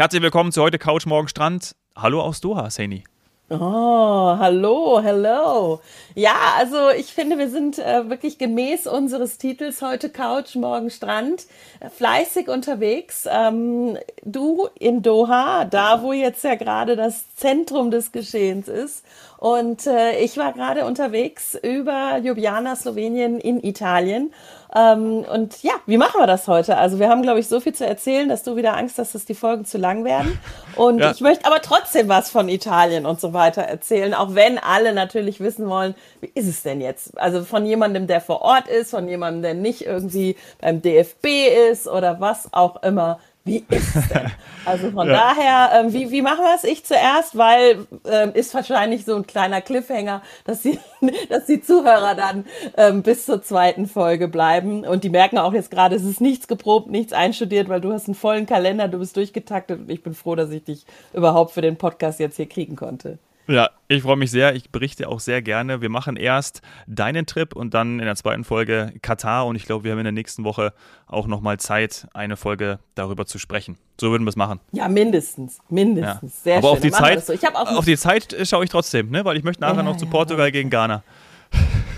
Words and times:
Herzlich 0.00 0.22
willkommen 0.22 0.50
zu 0.50 0.62
heute 0.62 0.78
Couch 0.78 1.04
Morgen 1.04 1.28
Strand. 1.28 1.76
Hallo 1.94 2.22
aus 2.22 2.40
Doha, 2.40 2.70
Saini. 2.70 3.04
Oh, 3.50 3.58
hallo, 3.58 5.02
hello. 5.02 5.82
Ja, 6.14 6.54
also 6.56 6.88
ich 6.96 7.12
finde, 7.12 7.36
wir 7.36 7.50
sind 7.50 7.78
äh, 7.78 8.08
wirklich 8.08 8.38
gemäß 8.38 8.86
unseres 8.86 9.36
Titels 9.36 9.82
heute 9.82 10.08
Couch, 10.08 10.54
morgen 10.54 10.88
Strand, 10.88 11.44
äh, 11.80 11.90
fleißig 11.90 12.48
unterwegs. 12.48 13.28
Ähm, 13.30 13.98
du 14.24 14.68
in 14.78 15.02
Doha, 15.02 15.66
da 15.66 16.02
wo 16.02 16.14
jetzt 16.14 16.44
ja 16.44 16.54
gerade 16.54 16.96
das 16.96 17.34
Zentrum 17.34 17.90
des 17.90 18.10
Geschehens 18.10 18.68
ist. 18.68 19.04
Und 19.36 19.86
äh, 19.86 20.18
ich 20.20 20.38
war 20.38 20.54
gerade 20.54 20.86
unterwegs 20.86 21.58
über 21.62 22.16
Ljubljana, 22.22 22.74
Slowenien 22.74 23.38
in 23.38 23.62
Italien 23.62 24.32
ähm, 24.74 25.24
und 25.32 25.62
ja, 25.64 25.72
wie 25.86 25.96
machen 25.96 26.20
wir 26.20 26.28
das 26.28 26.46
heute? 26.46 26.76
Also 26.76 27.00
wir 27.00 27.08
haben, 27.08 27.22
glaube 27.22 27.40
ich, 27.40 27.48
so 27.48 27.58
viel 27.58 27.74
zu 27.74 27.84
erzählen, 27.84 28.28
dass 28.28 28.44
du 28.44 28.54
wieder 28.54 28.76
Angst 28.76 28.98
hast, 28.98 29.14
dass 29.14 29.24
die 29.24 29.34
Folgen 29.34 29.64
zu 29.64 29.78
lang 29.78 30.04
werden. 30.04 30.38
Und 30.76 31.00
ja. 31.00 31.10
ich 31.10 31.20
möchte 31.20 31.44
aber 31.46 31.60
trotzdem 31.60 32.08
was 32.08 32.30
von 32.30 32.48
Italien 32.48 33.04
und 33.04 33.20
so 33.20 33.32
weiter 33.32 33.62
erzählen, 33.62 34.14
auch 34.14 34.34
wenn 34.34 34.58
alle 34.58 34.92
natürlich 34.92 35.40
wissen 35.40 35.68
wollen, 35.68 35.94
wie 36.20 36.30
ist 36.34 36.46
es 36.46 36.62
denn 36.62 36.80
jetzt? 36.80 37.18
Also 37.18 37.44
von 37.44 37.66
jemandem, 37.66 38.06
der 38.06 38.20
vor 38.20 38.42
Ort 38.42 38.68
ist, 38.68 38.90
von 38.90 39.08
jemandem, 39.08 39.42
der 39.42 39.54
nicht 39.54 39.84
irgendwie 39.84 40.36
beim 40.60 40.80
DFB 40.80 41.26
ist 41.70 41.88
oder 41.88 42.20
was 42.20 42.52
auch 42.52 42.82
immer. 42.84 43.18
Wie 43.50 43.64
ist 43.68 43.96
es 43.96 44.08
denn? 44.08 44.30
Also 44.66 44.90
von 44.90 45.08
ja. 45.08 45.14
daher, 45.14 45.80
ähm, 45.80 45.92
wie, 45.94 46.10
wie 46.10 46.20
machen 46.20 46.44
wir 46.44 46.54
es? 46.54 46.64
Ich 46.64 46.84
zuerst, 46.84 47.36
weil 47.36 47.86
ähm, 48.04 48.32
ist 48.34 48.52
wahrscheinlich 48.52 49.06
so 49.06 49.16
ein 49.16 49.26
kleiner 49.26 49.62
Cliffhanger, 49.62 50.20
dass 50.44 50.60
die, 50.60 50.78
dass 51.30 51.46
die 51.46 51.62
Zuhörer 51.62 52.14
dann 52.14 52.44
ähm, 52.76 53.02
bis 53.02 53.24
zur 53.24 53.42
zweiten 53.42 53.86
Folge 53.86 54.28
bleiben. 54.28 54.84
Und 54.84 55.02
die 55.02 55.08
merken 55.08 55.38
auch 55.38 55.54
jetzt 55.54 55.70
gerade, 55.70 55.96
es 55.96 56.04
ist 56.04 56.20
nichts 56.20 56.46
geprobt, 56.46 56.90
nichts 56.90 57.14
einstudiert, 57.14 57.70
weil 57.70 57.80
du 57.80 57.90
hast 57.92 58.06
einen 58.06 58.14
vollen 58.14 58.44
Kalender, 58.44 58.86
du 58.86 58.98
bist 58.98 59.16
durchgetaktet 59.16 59.80
und 59.80 59.90
ich 59.90 60.02
bin 60.02 60.12
froh, 60.12 60.34
dass 60.34 60.50
ich 60.50 60.62
dich 60.62 60.84
überhaupt 61.14 61.52
für 61.52 61.62
den 61.62 61.76
Podcast 61.76 62.20
jetzt 62.20 62.36
hier 62.36 62.48
kriegen 62.48 62.76
konnte. 62.76 63.18
Ja, 63.50 63.70
ich 63.88 64.02
freue 64.02 64.14
mich 64.14 64.30
sehr. 64.30 64.54
Ich 64.54 64.70
berichte 64.70 65.08
auch 65.08 65.18
sehr 65.18 65.42
gerne. 65.42 65.80
Wir 65.80 65.88
machen 65.88 66.14
erst 66.14 66.62
deinen 66.86 67.26
Trip 67.26 67.56
und 67.56 67.74
dann 67.74 67.98
in 67.98 68.04
der 68.04 68.14
zweiten 68.14 68.44
Folge 68.44 68.92
Katar. 69.02 69.44
Und 69.46 69.56
ich 69.56 69.64
glaube, 69.64 69.82
wir 69.82 69.90
haben 69.90 69.98
in 69.98 70.04
der 70.04 70.12
nächsten 70.12 70.44
Woche 70.44 70.72
auch 71.08 71.26
nochmal 71.26 71.58
Zeit, 71.58 72.06
eine 72.14 72.36
Folge 72.36 72.78
darüber 72.94 73.26
zu 73.26 73.40
sprechen. 73.40 73.76
So 74.00 74.12
würden 74.12 74.22
wir 74.22 74.28
es 74.28 74.36
machen. 74.36 74.60
Ja, 74.70 74.86
mindestens. 74.86 75.58
Mindestens. 75.68 76.32
Ja. 76.36 76.42
Sehr 76.44 76.56
Aber 76.58 76.68
schön. 76.68 76.76
auf 76.76 76.80
die, 76.80 76.90
Zeit, 76.92 77.26
so. 77.26 77.34
auf 77.76 77.84
die 77.84 77.96
Zeit 77.96 78.36
schaue 78.44 78.62
ich 78.62 78.70
trotzdem, 78.70 79.10
ne? 79.10 79.24
weil 79.24 79.36
ich 79.36 79.42
möchte 79.42 79.62
nachher 79.62 79.78
ja, 79.78 79.82
noch 79.82 79.96
zu 79.96 80.06
Portugal 80.06 80.46
ja. 80.46 80.50
gegen 80.50 80.70
Ghana. 80.70 81.02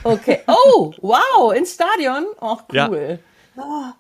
Okay. 0.05 0.41
Oh, 0.49 0.93
wow, 1.01 1.55
ins 1.55 1.75
Stadion. 1.75 2.25
Oh, 2.41 2.57
cool. 2.73 3.21
Ja. 3.57 3.63
Oh, 3.63 3.93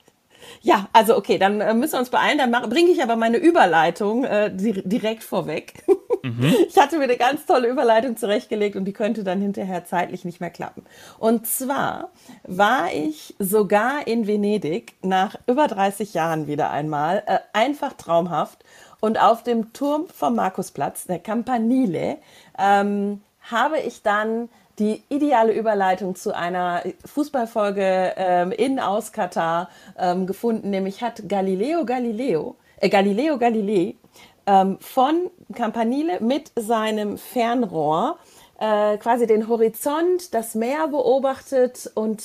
ja, 0.60 0.88
also 0.92 1.16
okay, 1.16 1.38
dann 1.38 1.60
äh, 1.60 1.74
müssen 1.74 1.92
wir 1.92 2.00
uns 2.00 2.10
beeilen. 2.10 2.38
Dann 2.38 2.50
bringe 2.68 2.90
ich 2.90 3.02
aber 3.02 3.16
meine 3.16 3.36
Überleitung 3.36 4.24
äh, 4.24 4.50
direkt 4.52 5.24
vorweg. 5.24 5.74
Mhm. 6.22 6.54
Ich 6.68 6.78
hatte 6.78 6.98
mir 6.98 7.04
eine 7.04 7.16
ganz 7.16 7.46
tolle 7.46 7.68
Überleitung 7.68 8.16
zurechtgelegt 8.16 8.76
und 8.76 8.84
die 8.84 8.92
könnte 8.92 9.24
dann 9.24 9.40
hinterher 9.40 9.84
zeitlich 9.84 10.24
nicht 10.24 10.40
mehr 10.40 10.50
klappen. 10.50 10.84
Und 11.18 11.46
zwar 11.46 12.10
war 12.44 12.92
ich 12.92 13.34
sogar 13.38 14.06
in 14.06 14.26
Venedig 14.26 14.94
nach 15.02 15.36
über 15.46 15.66
30 15.66 16.14
Jahren 16.14 16.46
wieder 16.46 16.70
einmal, 16.70 17.24
äh, 17.26 17.38
einfach 17.52 17.94
traumhaft. 17.94 18.64
Und 19.00 19.20
auf 19.20 19.42
dem 19.42 19.72
Turm 19.72 20.06
vom 20.06 20.36
Markusplatz, 20.36 21.06
der 21.06 21.18
Campanile, 21.18 22.18
ähm, 22.56 23.20
habe 23.40 23.80
ich 23.80 24.02
dann 24.02 24.48
die 24.78 25.02
ideale 25.08 25.52
Überleitung 25.52 26.14
zu 26.14 26.34
einer 26.34 26.82
Fußballfolge 27.04 28.14
ähm, 28.16 28.52
in 28.52 28.80
aus 28.80 29.12
Katar 29.12 29.68
ähm, 29.98 30.26
gefunden, 30.26 30.70
nämlich 30.70 31.02
hat 31.02 31.28
Galileo 31.28 31.84
Galileo, 31.84 32.56
äh, 32.78 32.88
Galileo 32.88 33.38
Galilei 33.38 33.96
ähm, 34.46 34.78
von 34.80 35.30
Campanile 35.54 36.20
mit 36.20 36.52
seinem 36.56 37.18
Fernrohr 37.18 38.18
äh, 38.58 38.96
quasi 38.98 39.26
den 39.26 39.48
Horizont, 39.48 40.34
das 40.34 40.54
Meer 40.54 40.88
beobachtet 40.88 41.90
und 41.94 42.22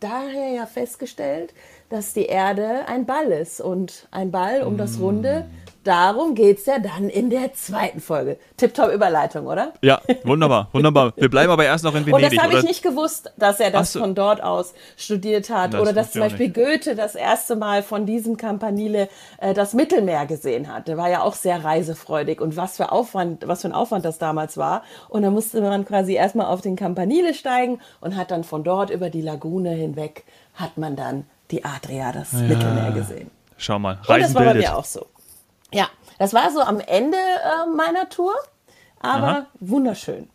daher 0.00 0.50
ja 0.50 0.66
festgestellt, 0.66 1.54
dass 1.88 2.12
die 2.12 2.26
Erde 2.26 2.86
ein 2.86 3.06
Ball 3.06 3.32
ist 3.32 3.60
und 3.60 4.06
ein 4.10 4.30
Ball 4.30 4.62
um 4.62 4.76
das 4.76 5.00
Runde 5.00 5.48
darum 5.88 6.34
geht 6.34 6.58
es 6.58 6.66
ja 6.66 6.78
dann 6.78 7.08
in 7.08 7.30
der 7.30 7.54
zweiten 7.54 8.00
Folge. 8.00 8.38
Tipptopp 8.58 8.92
Überleitung, 8.92 9.46
oder? 9.46 9.72
Ja, 9.80 10.00
wunderbar, 10.24 10.68
wunderbar. 10.72 11.14
Wir 11.16 11.30
bleiben 11.30 11.50
aber 11.50 11.64
erst 11.64 11.82
noch 11.82 11.94
in 11.94 12.04
Venedig. 12.04 12.30
Und 12.30 12.36
das 12.36 12.44
habe 12.44 12.58
ich 12.58 12.64
nicht 12.64 12.82
gewusst, 12.82 13.32
dass 13.38 13.58
er 13.58 13.70
das 13.70 13.94
so. 13.94 14.00
von 14.00 14.14
dort 14.14 14.42
aus 14.42 14.74
studiert 14.96 15.48
hat. 15.48 15.72
Das 15.72 15.80
oder 15.80 15.94
dass 15.94 16.12
zum 16.12 16.20
Beispiel 16.20 16.52
Goethe 16.52 16.94
das 16.94 17.14
erste 17.14 17.56
Mal 17.56 17.82
von 17.82 18.04
diesem 18.04 18.36
Campanile 18.36 19.08
äh, 19.38 19.54
das 19.54 19.72
Mittelmeer 19.72 20.26
gesehen 20.26 20.72
hat. 20.72 20.88
Der 20.88 20.98
war 20.98 21.08
ja 21.08 21.22
auch 21.22 21.34
sehr 21.34 21.64
reisefreudig 21.64 22.40
und 22.40 22.56
was 22.56 22.76
für 22.76 22.92
Aufwand, 22.92 23.48
was 23.48 23.62
für 23.62 23.68
ein 23.68 23.74
Aufwand 23.74 24.04
das 24.04 24.18
damals 24.18 24.58
war. 24.58 24.82
Und 25.08 25.22
da 25.22 25.30
musste 25.30 25.62
man 25.62 25.86
quasi 25.86 26.12
erstmal 26.12 26.46
auf 26.46 26.60
den 26.60 26.76
Campanile 26.76 27.32
steigen 27.32 27.80
und 28.02 28.14
hat 28.14 28.30
dann 28.30 28.44
von 28.44 28.62
dort 28.62 28.90
über 28.90 29.08
die 29.08 29.22
Lagune 29.22 29.70
hinweg 29.70 30.24
hat 30.54 30.76
man 30.76 30.96
dann 30.96 31.24
die 31.50 31.64
Adria, 31.64 32.12
das 32.12 32.32
ja. 32.32 32.40
Mittelmeer 32.40 32.92
gesehen. 32.92 33.30
Schau 33.56 33.78
mal, 33.78 33.98
Reisen 34.02 34.12
und 34.12 34.20
das 34.20 34.34
war 34.34 34.42
bildet. 34.42 34.62
bei 34.62 34.68
mir 34.68 34.76
auch 34.76 34.84
so. 34.84 35.06
Ja, 35.72 35.88
das 36.18 36.32
war 36.34 36.50
so 36.50 36.60
am 36.60 36.80
Ende 36.80 37.16
äh, 37.18 37.68
meiner 37.74 38.08
Tour, 38.08 38.34
aber 39.00 39.28
Aha. 39.28 39.46
wunderschön. 39.60 40.28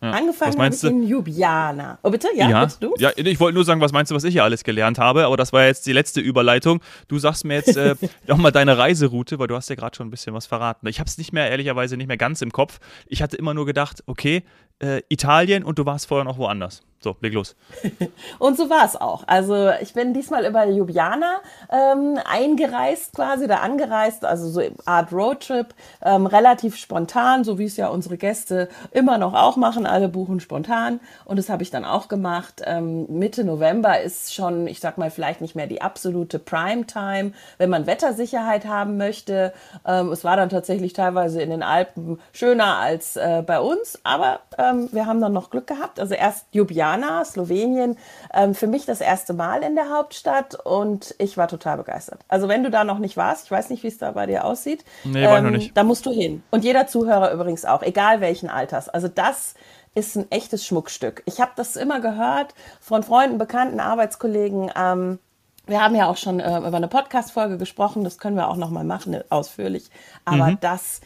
Ja. 0.00 0.10
Angefangen 0.10 0.56
habe 0.56 0.72
ich 0.72 0.84
in 0.84 1.02
Ljubljana. 1.02 1.98
Oh, 2.02 2.10
bitte? 2.10 2.28
Ja, 2.36 2.48
ja. 2.48 2.64
Bitte 2.64 2.76
du? 2.80 2.94
Ja, 2.98 3.10
ich 3.16 3.40
wollte 3.40 3.56
nur 3.56 3.64
sagen, 3.64 3.80
was 3.80 3.90
meinst 3.90 4.12
du, 4.12 4.14
was 4.14 4.22
ich 4.22 4.32
hier 4.32 4.44
alles 4.44 4.62
gelernt 4.62 4.98
habe, 4.98 5.24
aber 5.26 5.36
das 5.36 5.52
war 5.52 5.64
jetzt 5.64 5.86
die 5.86 5.92
letzte 5.92 6.20
Überleitung. 6.20 6.80
Du 7.08 7.18
sagst 7.18 7.44
mir 7.44 7.54
jetzt 7.54 7.76
äh, 7.76 7.96
nochmal 8.28 8.52
deine 8.52 8.78
Reiseroute, 8.78 9.40
weil 9.40 9.48
du 9.48 9.56
hast 9.56 9.68
ja 9.70 9.74
gerade 9.74 9.96
schon 9.96 10.06
ein 10.06 10.10
bisschen 10.10 10.34
was 10.34 10.46
verraten. 10.46 10.86
Ich 10.86 11.00
habe 11.00 11.08
es 11.08 11.18
nicht 11.18 11.32
mehr, 11.32 11.50
ehrlicherweise 11.50 11.96
nicht 11.96 12.06
mehr 12.06 12.16
ganz 12.16 12.42
im 12.42 12.52
Kopf. 12.52 12.78
Ich 13.08 13.22
hatte 13.22 13.36
immer 13.36 13.54
nur 13.54 13.66
gedacht, 13.66 14.04
okay, 14.06 14.44
äh, 14.78 15.02
Italien 15.08 15.64
und 15.64 15.80
du 15.80 15.84
warst 15.84 16.06
vorher 16.06 16.24
noch 16.24 16.38
woanders. 16.38 16.82
So, 17.00 17.14
leg 17.20 17.32
los. 17.32 17.54
und 18.40 18.56
so 18.56 18.68
war 18.70 18.84
es 18.84 18.96
auch. 18.96 19.22
Also 19.28 19.70
ich 19.80 19.94
bin 19.94 20.14
diesmal 20.14 20.44
über 20.44 20.66
Ljubljana 20.66 21.36
ähm, 21.70 22.18
eingereist 22.28 23.14
quasi, 23.14 23.46
da 23.46 23.58
angereist, 23.58 24.24
also 24.24 24.48
so 24.48 24.60
Art 24.84 25.12
Roadtrip, 25.12 25.74
ähm, 26.02 26.26
relativ 26.26 26.76
spontan, 26.76 27.44
so 27.44 27.56
wie 27.56 27.66
es 27.66 27.76
ja 27.76 27.86
unsere 27.86 28.16
Gäste 28.16 28.68
immer 28.90 29.16
noch 29.16 29.34
auch 29.34 29.56
machen, 29.56 29.86
alle 29.86 30.08
buchen 30.08 30.40
spontan 30.40 30.98
und 31.24 31.38
das 31.38 31.48
habe 31.48 31.62
ich 31.62 31.70
dann 31.70 31.84
auch 31.84 32.08
gemacht. 32.08 32.62
Ähm, 32.64 33.06
Mitte 33.08 33.44
November 33.44 34.00
ist 34.00 34.34
schon, 34.34 34.66
ich 34.66 34.80
sag 34.80 34.98
mal, 34.98 35.12
vielleicht 35.12 35.40
nicht 35.40 35.54
mehr 35.54 35.68
die 35.68 35.80
absolute 35.80 36.40
Primetime, 36.40 37.30
wenn 37.58 37.70
man 37.70 37.86
Wettersicherheit 37.86 38.66
haben 38.66 38.96
möchte. 38.96 39.52
Ähm, 39.86 40.10
es 40.10 40.24
war 40.24 40.36
dann 40.36 40.48
tatsächlich 40.48 40.94
teilweise 40.94 41.40
in 41.42 41.50
den 41.50 41.62
Alpen 41.62 42.18
schöner 42.32 42.78
als 42.78 43.14
äh, 43.14 43.44
bei 43.46 43.60
uns, 43.60 44.00
aber 44.02 44.40
ähm, 44.58 44.88
wir 44.90 45.06
haben 45.06 45.20
dann 45.20 45.32
noch 45.32 45.50
Glück 45.50 45.68
gehabt. 45.68 46.00
Also 46.00 46.14
erst 46.14 46.46
Ljubljana 46.52 46.87
Ljubljana, 46.88 47.24
Slowenien, 47.24 47.96
ähm, 48.32 48.54
für 48.54 48.66
mich 48.66 48.86
das 48.86 49.00
erste 49.00 49.32
Mal 49.32 49.62
in 49.62 49.74
der 49.74 49.90
Hauptstadt 49.90 50.54
und 50.54 51.14
ich 51.18 51.36
war 51.36 51.48
total 51.48 51.76
begeistert. 51.76 52.20
Also 52.28 52.48
wenn 52.48 52.62
du 52.62 52.70
da 52.70 52.84
noch 52.84 52.98
nicht 52.98 53.16
warst, 53.16 53.46
ich 53.46 53.50
weiß 53.50 53.70
nicht, 53.70 53.82
wie 53.82 53.88
es 53.88 53.98
da 53.98 54.12
bei 54.12 54.26
dir 54.26 54.44
aussieht, 54.44 54.84
nee, 55.04 55.24
ähm, 55.24 55.30
war 55.30 55.40
noch 55.40 55.50
nicht. 55.50 55.76
da 55.76 55.84
musst 55.84 56.06
du 56.06 56.10
hin. 56.10 56.42
Und 56.50 56.64
jeder 56.64 56.86
Zuhörer 56.86 57.32
übrigens 57.32 57.64
auch, 57.64 57.82
egal 57.82 58.20
welchen 58.20 58.48
Alters. 58.48 58.88
Also 58.88 59.08
das 59.08 59.54
ist 59.94 60.16
ein 60.16 60.30
echtes 60.30 60.66
Schmuckstück. 60.66 61.22
Ich 61.26 61.40
habe 61.40 61.52
das 61.56 61.76
immer 61.76 62.00
gehört 62.00 62.54
von 62.80 63.02
Freunden, 63.02 63.38
Bekannten, 63.38 63.80
Arbeitskollegen. 63.80 64.70
Ähm, 64.76 65.18
wir 65.66 65.82
haben 65.82 65.94
ja 65.94 66.08
auch 66.08 66.16
schon 66.16 66.40
äh, 66.40 66.58
über 66.58 66.76
eine 66.76 66.88
Podcast-Folge 66.88 67.58
gesprochen, 67.58 68.04
das 68.04 68.18
können 68.18 68.36
wir 68.36 68.48
auch 68.48 68.56
noch 68.56 68.70
mal 68.70 68.84
machen, 68.84 69.18
ausführlich. 69.28 69.90
Aber 70.24 70.46
mhm. 70.46 70.58
das 70.60 71.00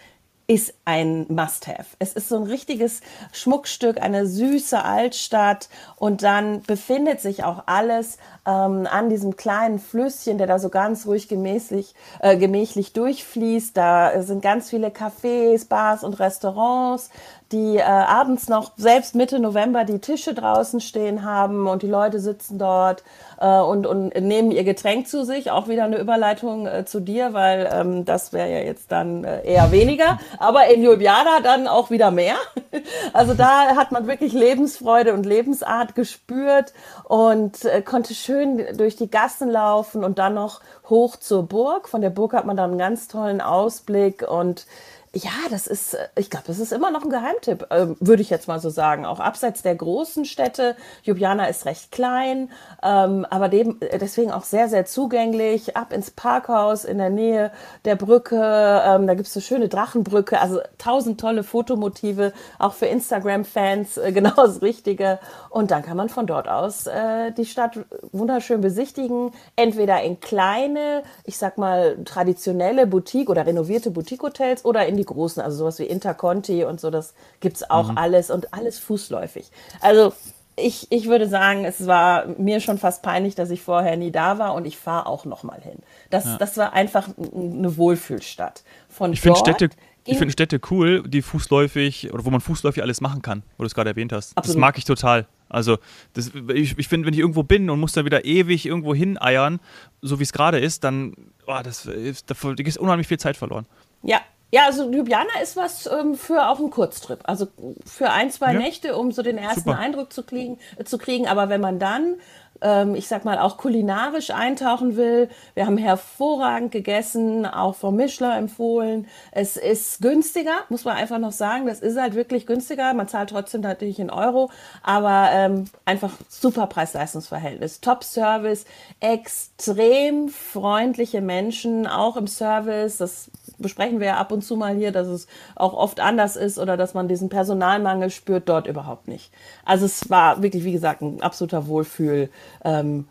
ist 0.52 0.74
ein 0.84 1.24
Must-Have. 1.30 1.96
Es 1.98 2.12
ist 2.12 2.28
so 2.28 2.36
ein 2.36 2.42
richtiges 2.42 3.00
Schmuckstück, 3.32 4.02
eine 4.02 4.26
süße 4.26 4.84
Altstadt 4.84 5.70
und 5.96 6.22
dann 6.22 6.60
befindet 6.62 7.22
sich 7.22 7.42
auch 7.42 7.62
alles 7.64 8.18
ähm, 8.46 8.86
an 8.90 9.08
diesem 9.08 9.36
kleinen 9.36 9.78
Flüsschen, 9.78 10.36
der 10.36 10.46
da 10.46 10.58
so 10.58 10.68
ganz 10.68 11.06
ruhig 11.06 11.28
gemächlich, 11.28 11.94
äh, 12.20 12.36
gemächlich 12.36 12.92
durchfließt. 12.92 13.74
Da 13.74 14.22
sind 14.22 14.42
ganz 14.42 14.68
viele 14.68 14.88
Cafés, 14.88 15.66
Bars 15.66 16.04
und 16.04 16.20
Restaurants 16.20 17.08
die 17.52 17.76
äh, 17.76 17.82
abends 17.82 18.48
noch 18.48 18.72
selbst 18.76 19.14
Mitte 19.14 19.38
November 19.38 19.84
die 19.84 19.98
Tische 19.98 20.34
draußen 20.34 20.80
stehen 20.80 21.24
haben 21.24 21.66
und 21.66 21.82
die 21.82 21.88
Leute 21.88 22.18
sitzen 22.18 22.58
dort 22.58 23.04
äh, 23.38 23.58
und, 23.58 23.86
und 23.86 24.14
nehmen 24.14 24.50
ihr 24.50 24.64
Getränk 24.64 25.06
zu 25.06 25.24
sich. 25.24 25.50
Auch 25.50 25.68
wieder 25.68 25.84
eine 25.84 25.98
Überleitung 25.98 26.66
äh, 26.66 26.84
zu 26.84 27.00
dir, 27.00 27.34
weil 27.34 27.68
ähm, 27.72 28.04
das 28.04 28.32
wäre 28.32 28.50
ja 28.50 28.58
jetzt 28.60 28.90
dann 28.90 29.24
äh, 29.24 29.44
eher 29.44 29.70
weniger. 29.70 30.18
Aber 30.38 30.66
in 30.66 30.82
Ljubljana 30.82 31.40
dann 31.42 31.68
auch 31.68 31.90
wieder 31.90 32.10
mehr. 32.10 32.36
Also 33.12 33.34
da 33.34 33.76
hat 33.76 33.92
man 33.92 34.06
wirklich 34.06 34.32
Lebensfreude 34.32 35.12
und 35.12 35.26
Lebensart 35.26 35.94
gespürt 35.94 36.72
und 37.04 37.64
äh, 37.66 37.82
konnte 37.82 38.14
schön 38.14 38.64
durch 38.76 38.96
die 38.96 39.10
Gassen 39.10 39.50
laufen 39.50 40.02
und 40.04 40.18
dann 40.18 40.34
noch 40.34 40.60
hoch 40.88 41.16
zur 41.16 41.42
Burg. 41.42 41.88
Von 41.88 42.00
der 42.00 42.10
Burg 42.10 42.32
hat 42.32 42.46
man 42.46 42.56
dann 42.56 42.70
einen 42.70 42.78
ganz 42.78 43.08
tollen 43.08 43.40
Ausblick 43.40 44.26
und 44.28 44.66
ja, 45.14 45.30
das 45.50 45.66
ist, 45.66 45.94
äh, 45.94 46.08
ich 46.16 46.30
glaube, 46.30 46.46
das 46.46 46.58
ist 46.58 46.72
immer 46.72 46.90
noch 46.90 47.02
ein 47.02 47.10
Geheimtipp, 47.10 47.66
ähm, 47.70 47.96
würde 48.00 48.22
ich 48.22 48.30
jetzt 48.30 48.48
mal 48.48 48.60
so 48.60 48.70
sagen. 48.70 49.04
Auch 49.04 49.20
abseits 49.20 49.62
der 49.62 49.74
großen 49.74 50.24
Städte. 50.24 50.74
Ljubljana 51.04 51.46
ist 51.46 51.66
recht 51.66 51.92
klein, 51.92 52.50
ähm, 52.82 53.26
aber 53.28 53.52
äh, 53.52 53.98
deswegen 53.98 54.32
auch 54.32 54.44
sehr, 54.44 54.68
sehr 54.68 54.86
zugänglich. 54.86 55.76
Ab 55.76 55.92
ins 55.92 56.10
Parkhaus 56.10 56.86
in 56.86 56.96
der 56.96 57.10
Nähe 57.10 57.52
der 57.84 57.96
Brücke. 57.96 58.36
Ähm, 58.36 59.06
da 59.06 59.14
gibt's 59.14 59.36
eine 59.36 59.42
schöne 59.42 59.68
Drachenbrücke. 59.68 60.40
Also 60.40 60.60
tausend 60.78 61.20
tolle 61.20 61.42
Fotomotive, 61.42 62.32
auch 62.58 62.72
für 62.72 62.86
Instagram-Fans 62.86 63.98
äh, 63.98 64.12
genau 64.12 64.34
das 64.34 64.62
Richtige. 64.62 65.18
Und 65.50 65.70
dann 65.70 65.82
kann 65.82 65.98
man 65.98 66.08
von 66.08 66.26
dort 66.26 66.48
aus 66.48 66.88
die 67.36 67.46
Stadt 67.46 67.78
wunderschön 68.12 68.60
besichtigen. 68.60 69.32
Entweder 69.56 70.02
in 70.02 70.20
kleine, 70.20 71.02
ich 71.24 71.36
sag 71.36 71.58
mal, 71.58 71.98
traditionelle 72.04 72.86
Boutique- 72.86 73.28
oder 73.28 73.46
renovierte 73.46 73.90
Boutique-Hotels 73.90 74.64
oder 74.64 74.86
in 74.86 74.96
die 74.96 75.01
die 75.02 75.06
großen, 75.06 75.42
also 75.42 75.58
sowas 75.58 75.78
wie 75.78 75.84
Interconti 75.84 76.64
und 76.64 76.80
so, 76.80 76.90
das 76.90 77.14
gibt 77.40 77.56
es 77.56 77.70
auch 77.70 77.90
mhm. 77.90 77.98
alles 77.98 78.30
und 78.30 78.54
alles 78.54 78.78
fußläufig. 78.78 79.50
Also 79.80 80.12
ich, 80.56 80.86
ich 80.90 81.08
würde 81.08 81.28
sagen, 81.28 81.64
es 81.64 81.86
war 81.86 82.26
mir 82.38 82.60
schon 82.60 82.78
fast 82.78 83.02
peinlich, 83.02 83.34
dass 83.34 83.50
ich 83.50 83.62
vorher 83.62 83.96
nie 83.96 84.10
da 84.10 84.38
war 84.38 84.54
und 84.54 84.66
ich 84.66 84.76
fahre 84.76 85.06
auch 85.06 85.24
noch 85.24 85.42
mal 85.42 85.60
hin. 85.60 85.78
Das, 86.10 86.24
ja. 86.24 86.36
das 86.38 86.56
war 86.56 86.72
einfach 86.72 87.08
eine 87.16 87.76
Wohlfühlstadt. 87.76 88.62
Von 88.88 89.12
ich 89.12 89.20
finde 89.20 89.38
Städte, 89.38 89.70
ich 90.04 90.18
finde 90.18 90.32
Städte 90.32 90.60
cool, 90.70 91.02
die 91.06 91.22
fußläufig 91.22 92.12
oder 92.12 92.24
wo 92.24 92.30
man 92.30 92.40
fußläufig 92.40 92.82
alles 92.82 93.00
machen 93.00 93.22
kann, 93.22 93.42
wo 93.56 93.62
du 93.62 93.66
es 93.66 93.74
gerade 93.74 93.90
erwähnt 93.90 94.12
hast. 94.12 94.36
Absolut. 94.36 94.56
Das 94.56 94.60
mag 94.60 94.78
ich 94.78 94.84
total. 94.84 95.26
Also 95.48 95.78
das, 96.14 96.32
ich, 96.54 96.78
ich 96.78 96.88
finde, 96.88 97.06
wenn 97.06 97.14
ich 97.14 97.20
irgendwo 97.20 97.42
bin 97.42 97.68
und 97.70 97.80
muss 97.80 97.92
dann 97.92 98.04
wieder 98.04 98.24
ewig 98.24 98.66
irgendwo 98.66 98.94
hineiern, 98.94 99.60
so 100.00 100.18
wie 100.18 100.22
es 100.22 100.32
gerade 100.32 100.58
ist, 100.58 100.84
dann 100.84 101.14
oh, 101.46 101.60
das, 101.62 101.84
da, 101.84 102.34
da 102.34 102.64
ist 102.64 102.78
unheimlich 102.78 103.06
viel 103.06 103.18
Zeit 103.18 103.36
verloren. 103.36 103.66
Ja, 104.02 104.20
ja, 104.54 104.66
also 104.66 104.90
Ljubljana 104.90 105.40
ist 105.42 105.56
was 105.56 105.86
ähm, 105.86 106.14
für 106.14 106.46
auch 106.46 106.58
einen 106.58 106.68
Kurztrip. 106.68 107.20
Also 107.24 107.48
für 107.86 108.10
ein, 108.10 108.30
zwei 108.30 108.52
ja. 108.52 108.58
Nächte, 108.58 108.96
um 108.96 109.10
so 109.10 109.22
den 109.22 109.38
ersten 109.38 109.70
Super. 109.70 109.78
Eindruck 109.78 110.12
zu 110.12 110.24
kriegen, 110.24 110.58
äh, 110.76 110.84
zu 110.84 110.98
kriegen. 110.98 111.26
Aber 111.26 111.48
wenn 111.48 111.62
man 111.62 111.78
dann 111.78 112.16
ähm, 112.62 112.94
ich 112.94 113.08
sag 113.08 113.24
mal, 113.24 113.38
auch 113.38 113.58
kulinarisch 113.58 114.30
eintauchen 114.30 114.96
will. 114.96 115.28
Wir 115.54 115.66
haben 115.66 115.76
hervorragend 115.76 116.72
gegessen, 116.72 117.44
auch 117.44 117.74
vom 117.74 117.96
Mischler 117.96 118.36
empfohlen. 118.36 119.06
Es 119.32 119.56
ist 119.56 120.00
günstiger, 120.00 120.54
muss 120.68 120.84
man 120.84 120.96
einfach 120.96 121.18
noch 121.18 121.32
sagen. 121.32 121.66
Das 121.66 121.80
ist 121.80 121.98
halt 121.98 122.14
wirklich 122.14 122.46
günstiger. 122.46 122.94
Man 122.94 123.08
zahlt 123.08 123.30
trotzdem 123.30 123.60
natürlich 123.60 123.98
in 123.98 124.10
Euro, 124.10 124.50
aber 124.82 125.28
ähm, 125.32 125.64
einfach 125.84 126.12
super 126.28 126.66
Preis-Leistungs-Verhältnis. 126.66 127.80
Top-Service, 127.80 128.64
extrem 129.00 130.28
freundliche 130.28 131.20
Menschen, 131.20 131.86
auch 131.86 132.16
im 132.16 132.26
Service. 132.26 132.96
Das 132.98 133.30
besprechen 133.58 134.00
wir 134.00 134.08
ja 134.08 134.16
ab 134.16 134.32
und 134.32 134.42
zu 134.42 134.56
mal 134.56 134.74
hier, 134.74 134.92
dass 134.92 135.06
es 135.06 135.26
auch 135.54 135.72
oft 135.72 136.00
anders 136.00 136.36
ist 136.36 136.58
oder 136.58 136.76
dass 136.76 136.94
man 136.94 137.08
diesen 137.08 137.28
Personalmangel 137.28 138.10
spürt, 138.10 138.48
dort 138.48 138.66
überhaupt 138.66 139.08
nicht. 139.08 139.32
Also 139.64 139.86
es 139.86 140.10
war 140.10 140.42
wirklich, 140.42 140.64
wie 140.64 140.72
gesagt, 140.72 141.00
ein 141.00 141.22
absoluter 141.22 141.66
Wohlfühl. 141.66 142.30
Ähm, 142.64 143.08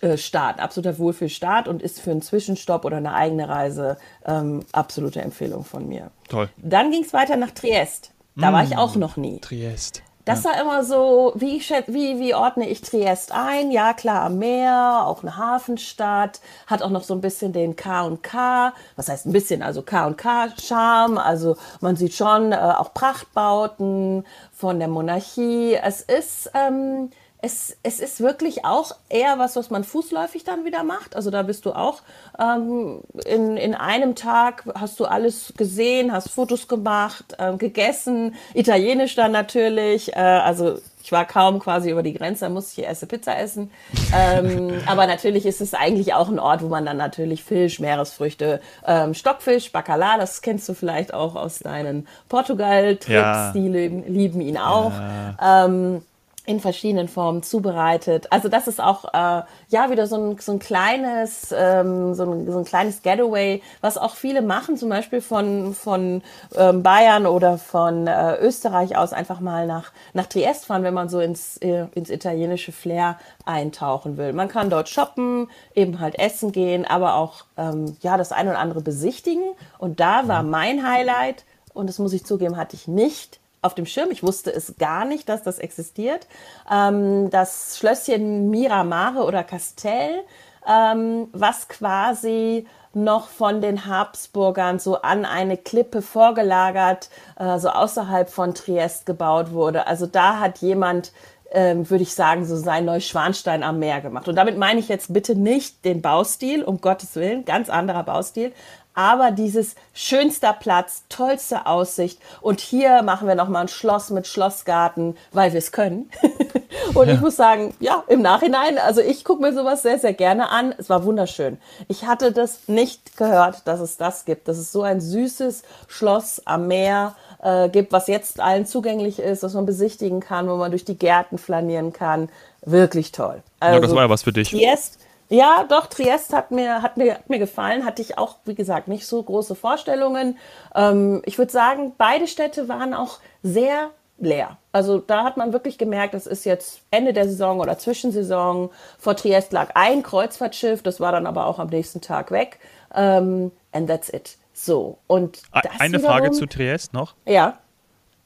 äh, 0.00 0.18
Start, 0.18 0.60
absoluter 0.60 0.98
Wohlfühlstart 0.98 1.68
und 1.68 1.80
ist 1.80 2.00
für 2.00 2.10
einen 2.10 2.22
Zwischenstopp 2.22 2.84
oder 2.84 2.98
eine 2.98 3.14
eigene 3.14 3.48
Reise 3.48 3.96
ähm, 4.26 4.60
absolute 4.72 5.22
Empfehlung 5.22 5.64
von 5.64 5.88
mir. 5.88 6.10
Toll. 6.28 6.50
Dann 6.58 6.90
ging 6.90 7.02
es 7.02 7.12
weiter 7.12 7.36
nach 7.36 7.52
Triest. 7.52 8.12
Da 8.36 8.50
mmh, 8.50 8.56
war 8.56 8.64
ich 8.64 8.76
auch 8.76 8.96
noch 8.96 9.16
nie. 9.16 9.40
Triest. 9.40 10.02
Das 10.26 10.44
war 10.44 10.60
immer 10.60 10.84
so, 10.84 11.32
wie, 11.34 11.60
wie, 11.60 12.20
wie 12.20 12.34
ordne 12.34 12.68
ich 12.68 12.82
Triest 12.82 13.32
ein? 13.32 13.70
Ja, 13.70 13.94
klar, 13.94 14.22
am 14.22 14.38
Meer, 14.38 15.02
auch 15.06 15.22
eine 15.22 15.36
Hafenstadt, 15.36 16.40
hat 16.66 16.82
auch 16.82 16.90
noch 16.90 17.02
so 17.02 17.14
ein 17.14 17.20
bisschen 17.20 17.52
den 17.52 17.74
K 17.74 18.02
und 18.02 18.22
K, 18.22 18.72
was 18.96 19.08
heißt 19.08 19.26
ein 19.26 19.32
bisschen, 19.32 19.62
also 19.62 19.82
K 19.82 20.06
und 20.06 20.18
K 20.18 20.50
Charme, 20.62 21.18
also 21.18 21.56
man 21.80 21.96
sieht 21.96 22.14
schon 22.14 22.52
äh, 22.52 22.56
auch 22.56 22.92
Prachtbauten 22.92 24.24
von 24.52 24.78
der 24.78 24.88
Monarchie. 24.88 25.74
Es 25.74 26.02
ist, 26.02 26.50
ähm, 26.54 27.10
es, 27.42 27.76
es 27.82 28.00
ist 28.00 28.20
wirklich 28.20 28.64
auch 28.64 28.92
eher 29.08 29.38
was, 29.38 29.56
was 29.56 29.70
man 29.70 29.84
fußläufig 29.84 30.44
dann 30.44 30.64
wieder 30.64 30.84
macht. 30.84 31.16
Also 31.16 31.30
da 31.30 31.42
bist 31.42 31.64
du 31.64 31.72
auch 31.72 32.00
ähm, 32.38 33.00
in, 33.24 33.56
in 33.56 33.74
einem 33.74 34.14
Tag, 34.14 34.64
hast 34.74 35.00
du 35.00 35.06
alles 35.06 35.54
gesehen, 35.56 36.12
hast 36.12 36.30
Fotos 36.30 36.68
gemacht, 36.68 37.36
ähm, 37.38 37.58
gegessen, 37.58 38.34
italienisch 38.54 39.14
dann 39.14 39.32
natürlich. 39.32 40.14
Äh, 40.14 40.20
also 40.20 40.78
ich 41.02 41.12
war 41.12 41.24
kaum 41.24 41.60
quasi 41.60 41.90
über 41.90 42.02
die 42.02 42.12
Grenze, 42.12 42.44
da 42.44 42.50
musste 42.50 42.80
ich 42.80 42.86
erste 42.86 43.06
Pizza 43.06 43.38
essen. 43.38 43.70
ähm, 44.14 44.80
aber 44.86 45.06
natürlich 45.06 45.46
ist 45.46 45.62
es 45.62 45.72
eigentlich 45.72 46.12
auch 46.12 46.28
ein 46.28 46.38
Ort, 46.38 46.62
wo 46.62 46.68
man 46.68 46.84
dann 46.84 46.98
natürlich 46.98 47.42
Fisch, 47.42 47.80
Meeresfrüchte, 47.80 48.60
ähm, 48.86 49.14
Stockfisch, 49.14 49.72
Bacala, 49.72 50.18
das 50.18 50.42
kennst 50.42 50.68
du 50.68 50.74
vielleicht 50.74 51.14
auch 51.14 51.36
aus 51.36 51.60
deinen 51.60 52.06
Portugal-Trips, 52.28 53.08
ja. 53.08 53.52
die 53.52 53.68
lieben, 53.68 54.04
lieben 54.12 54.40
ihn 54.42 54.58
auch. 54.58 54.92
Ja. 54.92 55.64
Ähm, 55.64 56.02
in 56.50 56.58
verschiedenen 56.58 57.06
Formen 57.06 57.44
zubereitet. 57.44 58.26
Also 58.32 58.48
das 58.48 58.66
ist 58.66 58.80
auch 58.80 59.04
äh, 59.14 59.42
ja 59.68 59.90
wieder 59.90 60.08
so 60.08 60.16
ein, 60.16 60.38
so 60.40 60.50
ein 60.50 60.58
kleines 60.58 61.54
ähm, 61.56 62.12
so, 62.14 62.24
ein, 62.24 62.50
so 62.50 62.58
ein 62.58 62.64
kleines 62.64 63.02
Getaway, 63.02 63.62
was 63.80 63.96
auch 63.96 64.16
viele 64.16 64.42
machen, 64.42 64.76
zum 64.76 64.88
Beispiel 64.88 65.20
von 65.20 65.74
von 65.74 66.22
ähm, 66.56 66.82
Bayern 66.82 67.26
oder 67.26 67.56
von 67.56 68.08
äh, 68.08 68.34
Österreich 68.38 68.96
aus 68.96 69.12
einfach 69.12 69.38
mal 69.38 69.68
nach 69.68 69.92
nach 70.12 70.26
Triest 70.26 70.66
fahren, 70.66 70.82
wenn 70.82 70.92
man 70.92 71.08
so 71.08 71.20
ins 71.20 71.56
äh, 71.58 71.86
ins 71.94 72.10
italienische 72.10 72.72
Flair 72.72 73.16
eintauchen 73.44 74.16
will. 74.16 74.32
Man 74.32 74.48
kann 74.48 74.70
dort 74.70 74.88
shoppen, 74.88 75.48
eben 75.76 76.00
halt 76.00 76.18
essen 76.18 76.50
gehen, 76.50 76.84
aber 76.84 77.14
auch 77.14 77.44
ähm, 77.56 77.96
ja 78.00 78.16
das 78.16 78.32
eine 78.32 78.50
oder 78.50 78.58
andere 78.58 78.80
besichtigen. 78.80 79.44
Und 79.78 80.00
da 80.00 80.26
war 80.26 80.42
mhm. 80.42 80.50
mein 80.50 80.88
Highlight 80.88 81.44
und 81.74 81.86
das 81.86 82.00
muss 82.00 82.12
ich 82.12 82.26
zugeben, 82.26 82.56
hatte 82.56 82.74
ich 82.74 82.88
nicht 82.88 83.39
auf 83.62 83.74
dem 83.74 83.86
Schirm. 83.86 84.10
Ich 84.10 84.22
wusste 84.22 84.52
es 84.52 84.76
gar 84.78 85.04
nicht, 85.04 85.28
dass 85.28 85.42
das 85.42 85.58
existiert. 85.58 86.26
Ähm, 86.70 87.30
das 87.30 87.78
Schlösschen 87.78 88.50
Miramare 88.50 89.24
oder 89.24 89.44
Castell, 89.44 90.22
ähm, 90.68 91.28
was 91.32 91.68
quasi 91.68 92.66
noch 92.92 93.28
von 93.28 93.60
den 93.60 93.86
Habsburgern 93.86 94.78
so 94.78 95.00
an 95.02 95.24
eine 95.24 95.56
Klippe 95.56 96.02
vorgelagert, 96.02 97.08
äh, 97.38 97.58
so 97.58 97.68
außerhalb 97.68 98.28
von 98.28 98.54
Triest 98.54 99.06
gebaut 99.06 99.52
wurde. 99.52 99.86
Also 99.86 100.06
da 100.06 100.40
hat 100.40 100.58
jemand 100.58 101.12
ähm, 101.52 101.88
würde 101.90 102.02
ich 102.02 102.14
sagen, 102.14 102.44
so 102.44 102.56
sein 102.56 102.84
Neuschwanstein 102.84 103.62
am 103.62 103.78
Meer 103.78 104.00
gemacht. 104.00 104.28
Und 104.28 104.36
damit 104.36 104.56
meine 104.56 104.78
ich 104.78 104.88
jetzt 104.88 105.12
bitte 105.12 105.34
nicht 105.34 105.84
den 105.84 106.00
Baustil, 106.00 106.62
um 106.62 106.80
Gottes 106.80 107.16
Willen, 107.16 107.44
ganz 107.44 107.68
anderer 107.68 108.04
Baustil, 108.04 108.52
aber 108.94 109.30
dieses 109.30 109.74
schönster 109.94 110.52
Platz, 110.52 111.04
tollste 111.08 111.66
Aussicht 111.66 112.20
und 112.40 112.60
hier 112.60 113.02
machen 113.02 113.28
wir 113.28 113.34
nochmal 113.34 113.62
ein 113.62 113.68
Schloss 113.68 114.10
mit 114.10 114.26
Schlossgarten, 114.26 115.16
weil 115.32 115.52
wir 115.52 115.58
es 115.58 115.72
können. 115.72 116.10
und 116.94 117.08
ja. 117.08 117.14
ich 117.14 117.20
muss 117.20 117.36
sagen, 117.36 117.74
ja, 117.80 118.04
im 118.08 118.22
Nachhinein, 118.22 118.78
also 118.78 119.00
ich 119.00 119.24
gucke 119.24 119.42
mir 119.42 119.54
sowas 119.54 119.82
sehr, 119.82 119.98
sehr 119.98 120.12
gerne 120.12 120.50
an. 120.50 120.74
Es 120.76 120.90
war 120.90 121.04
wunderschön. 121.04 121.58
Ich 121.88 122.06
hatte 122.06 122.32
das 122.32 122.68
nicht 122.68 123.16
gehört, 123.16 123.66
dass 123.66 123.80
es 123.80 123.96
das 123.96 124.24
gibt, 124.24 124.48
dass 124.48 124.58
es 124.58 124.72
so 124.72 124.82
ein 124.82 125.00
süßes 125.00 125.62
Schloss 125.88 126.42
am 126.44 126.66
Meer 126.66 127.14
äh, 127.42 127.68
gibt, 127.68 127.92
was 127.92 128.06
jetzt 128.06 128.40
allen 128.40 128.66
zugänglich 128.66 129.18
ist, 129.18 129.42
was 129.42 129.54
man 129.54 129.66
besichtigen 129.66 130.20
kann, 130.20 130.48
wo 130.48 130.56
man 130.56 130.70
durch 130.70 130.84
die 130.84 130.98
Gärten 130.98 131.38
flanieren 131.38 131.92
kann. 131.92 132.28
Wirklich 132.62 133.12
toll. 133.12 133.42
Also, 133.60 133.76
ja, 133.76 133.80
das 133.80 133.94
war 133.94 134.02
ja 134.02 134.10
was 134.10 134.22
für 134.22 134.32
dich. 134.32 134.50
Triest, 134.50 134.98
ja, 135.30 135.64
doch, 135.68 135.86
Triest 135.86 136.32
hat 136.32 136.50
mir, 136.50 136.82
hat 136.82 136.96
mir, 136.96 137.14
hat 137.14 137.30
mir 137.30 137.38
gefallen, 137.38 137.84
hatte 137.84 138.02
ich 138.02 138.18
auch, 138.18 138.38
wie 138.44 138.56
gesagt, 138.56 138.88
nicht 138.88 139.06
so 139.06 139.22
große 139.22 139.54
Vorstellungen. 139.54 140.36
Ähm, 140.74 141.22
ich 141.24 141.38
würde 141.38 141.52
sagen, 141.52 141.92
beide 141.96 142.26
Städte 142.26 142.68
waren 142.68 142.94
auch 142.94 143.20
sehr 143.44 143.90
leer. 144.18 144.58
Also 144.72 144.98
da 144.98 145.22
hat 145.22 145.36
man 145.36 145.52
wirklich 145.52 145.78
gemerkt, 145.78 146.14
es 146.14 146.26
ist 146.26 146.44
jetzt 146.44 146.82
Ende 146.90 147.12
der 147.12 147.28
Saison 147.28 147.60
oder 147.60 147.78
Zwischensaison. 147.78 148.70
Vor 148.98 149.16
Triest 149.16 149.52
lag 149.52 149.70
ein 149.74 150.02
Kreuzfahrtschiff, 150.02 150.82
das 150.82 150.98
war 150.98 151.12
dann 151.12 151.26
aber 151.26 151.46
auch 151.46 151.60
am 151.60 151.68
nächsten 151.68 152.00
Tag 152.00 152.32
weg. 152.32 152.58
Ähm, 152.92 153.52
and 153.70 153.88
that's 153.88 154.08
it. 154.08 154.36
So. 154.52 154.98
Und 155.06 155.42
Eine 155.52 155.98
wiederum, 155.98 156.06
Frage 156.06 156.30
zu 156.32 156.46
Triest 156.46 156.92
noch. 156.92 157.14
Ja. 157.24 157.58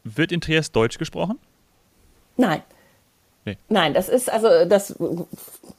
Wird 0.04 0.32
in 0.32 0.40
Triest 0.40 0.74
Deutsch 0.74 0.98
gesprochen? 0.98 1.38
Nein. 2.38 2.62
Nee. 3.44 3.58
Nein, 3.68 3.92
das 3.94 4.08
ist 4.08 4.32
also 4.32 4.48
das 4.66 4.96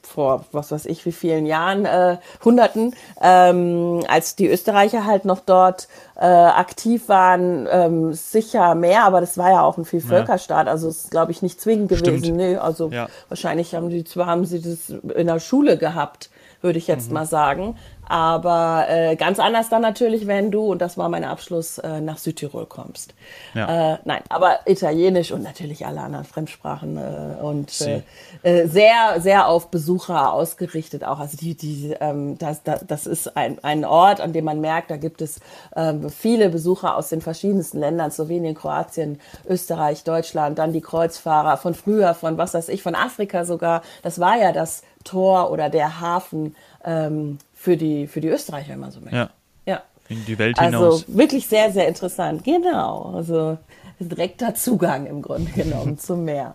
vor 0.02 0.44
was 0.52 0.70
weiß 0.70 0.86
ich 0.86 1.04
wie 1.04 1.12
vielen 1.12 1.46
Jahren, 1.46 1.84
äh, 1.84 2.18
Hunderten, 2.44 2.94
ähm, 3.20 4.04
als 4.08 4.36
die 4.36 4.48
Österreicher 4.48 5.04
halt 5.04 5.24
noch 5.24 5.40
dort 5.40 5.88
äh, 6.14 6.24
aktiv 6.24 7.08
waren, 7.08 7.66
ähm, 7.70 8.14
sicher 8.14 8.74
mehr, 8.74 9.04
aber 9.04 9.20
das 9.20 9.36
war 9.36 9.50
ja 9.50 9.62
auch 9.62 9.78
ein 9.78 9.84
Vielvölkerstaat, 9.84 10.68
also 10.68 10.88
ist 10.88 11.10
glaube 11.10 11.32
ich 11.32 11.42
nicht 11.42 11.60
zwingend 11.60 11.88
gewesen. 11.88 12.18
Stimmt. 12.18 12.36
Nee, 12.36 12.56
also 12.56 12.88
ja. 12.90 13.08
wahrscheinlich 13.28 13.74
haben 13.74 13.90
die 13.90 14.04
zwar 14.04 14.26
haben 14.26 14.44
sie 14.44 14.62
das 14.62 14.90
in 15.14 15.26
der 15.26 15.40
Schule 15.40 15.76
gehabt, 15.76 16.30
würde 16.66 16.78
ich 16.78 16.86
jetzt 16.86 17.08
mhm. 17.08 17.14
mal 17.14 17.26
sagen. 17.26 17.76
Aber 18.08 18.86
äh, 18.88 19.16
ganz 19.16 19.40
anders 19.40 19.68
dann 19.68 19.82
natürlich, 19.82 20.28
wenn 20.28 20.52
du, 20.52 20.70
und 20.70 20.80
das 20.80 20.96
war 20.96 21.08
mein 21.08 21.24
Abschluss, 21.24 21.78
äh, 21.78 22.00
nach 22.00 22.18
Südtirol 22.18 22.66
kommst. 22.66 23.14
Ja. 23.52 23.94
Äh, 23.94 23.98
nein, 24.04 24.22
aber 24.28 24.60
Italienisch 24.66 25.32
und 25.32 25.42
natürlich 25.42 25.86
alle 25.86 26.00
anderen 26.00 26.24
Fremdsprachen 26.24 26.98
äh, 26.98 27.42
und 27.42 27.80
äh, 27.80 28.02
äh, 28.44 28.68
sehr, 28.68 29.20
sehr 29.20 29.48
auf 29.48 29.72
Besucher 29.72 30.32
ausgerichtet 30.32 31.02
auch. 31.02 31.18
Also 31.18 31.36
die, 31.36 31.56
die, 31.56 31.96
ähm, 31.98 32.38
das, 32.38 32.62
das, 32.62 32.84
das 32.86 33.06
ist 33.06 33.36
ein, 33.36 33.58
ein 33.64 33.84
Ort, 33.84 34.20
an 34.20 34.32
dem 34.32 34.44
man 34.44 34.60
merkt, 34.60 34.92
da 34.92 34.98
gibt 34.98 35.20
es 35.20 35.40
ähm, 35.74 36.08
viele 36.08 36.48
Besucher 36.48 36.96
aus 36.96 37.08
den 37.08 37.20
verschiedensten 37.20 37.80
Ländern, 37.80 38.12
Slowenien, 38.12 38.54
Kroatien, 38.54 39.20
Österreich, 39.48 40.04
Deutschland, 40.04 40.60
dann 40.60 40.72
die 40.72 40.80
Kreuzfahrer 40.80 41.56
von 41.56 41.74
früher, 41.74 42.14
von 42.14 42.38
was 42.38 42.54
weiß 42.54 42.68
ich, 42.68 42.84
von 42.84 42.94
Afrika 42.94 43.44
sogar. 43.44 43.82
Das 44.04 44.20
war 44.20 44.38
ja 44.38 44.52
das 44.52 44.82
Tor 45.06 45.50
oder 45.50 45.70
der 45.70 46.00
Hafen 46.00 46.54
ähm, 46.84 47.38
für 47.54 47.76
die, 47.76 48.06
für 48.06 48.20
die 48.20 48.28
Österreicher, 48.28 48.70
wenn 48.70 48.80
man 48.80 48.90
so 48.90 49.00
möchte. 49.00 49.16
Ja. 49.16 49.30
ja. 49.64 49.82
In 50.08 50.24
die 50.24 50.38
Welt 50.38 50.58
also 50.58 50.78
hinaus. 50.78 51.04
Also 51.06 51.18
wirklich 51.18 51.46
sehr, 51.46 51.72
sehr 51.72 51.88
interessant. 51.88 52.44
Genau. 52.44 53.12
Also 53.14 53.58
direkter 53.98 54.54
Zugang 54.54 55.06
im 55.06 55.22
Grunde 55.22 55.50
genommen 55.52 55.98
zum 55.98 56.24
Meer. 56.24 56.54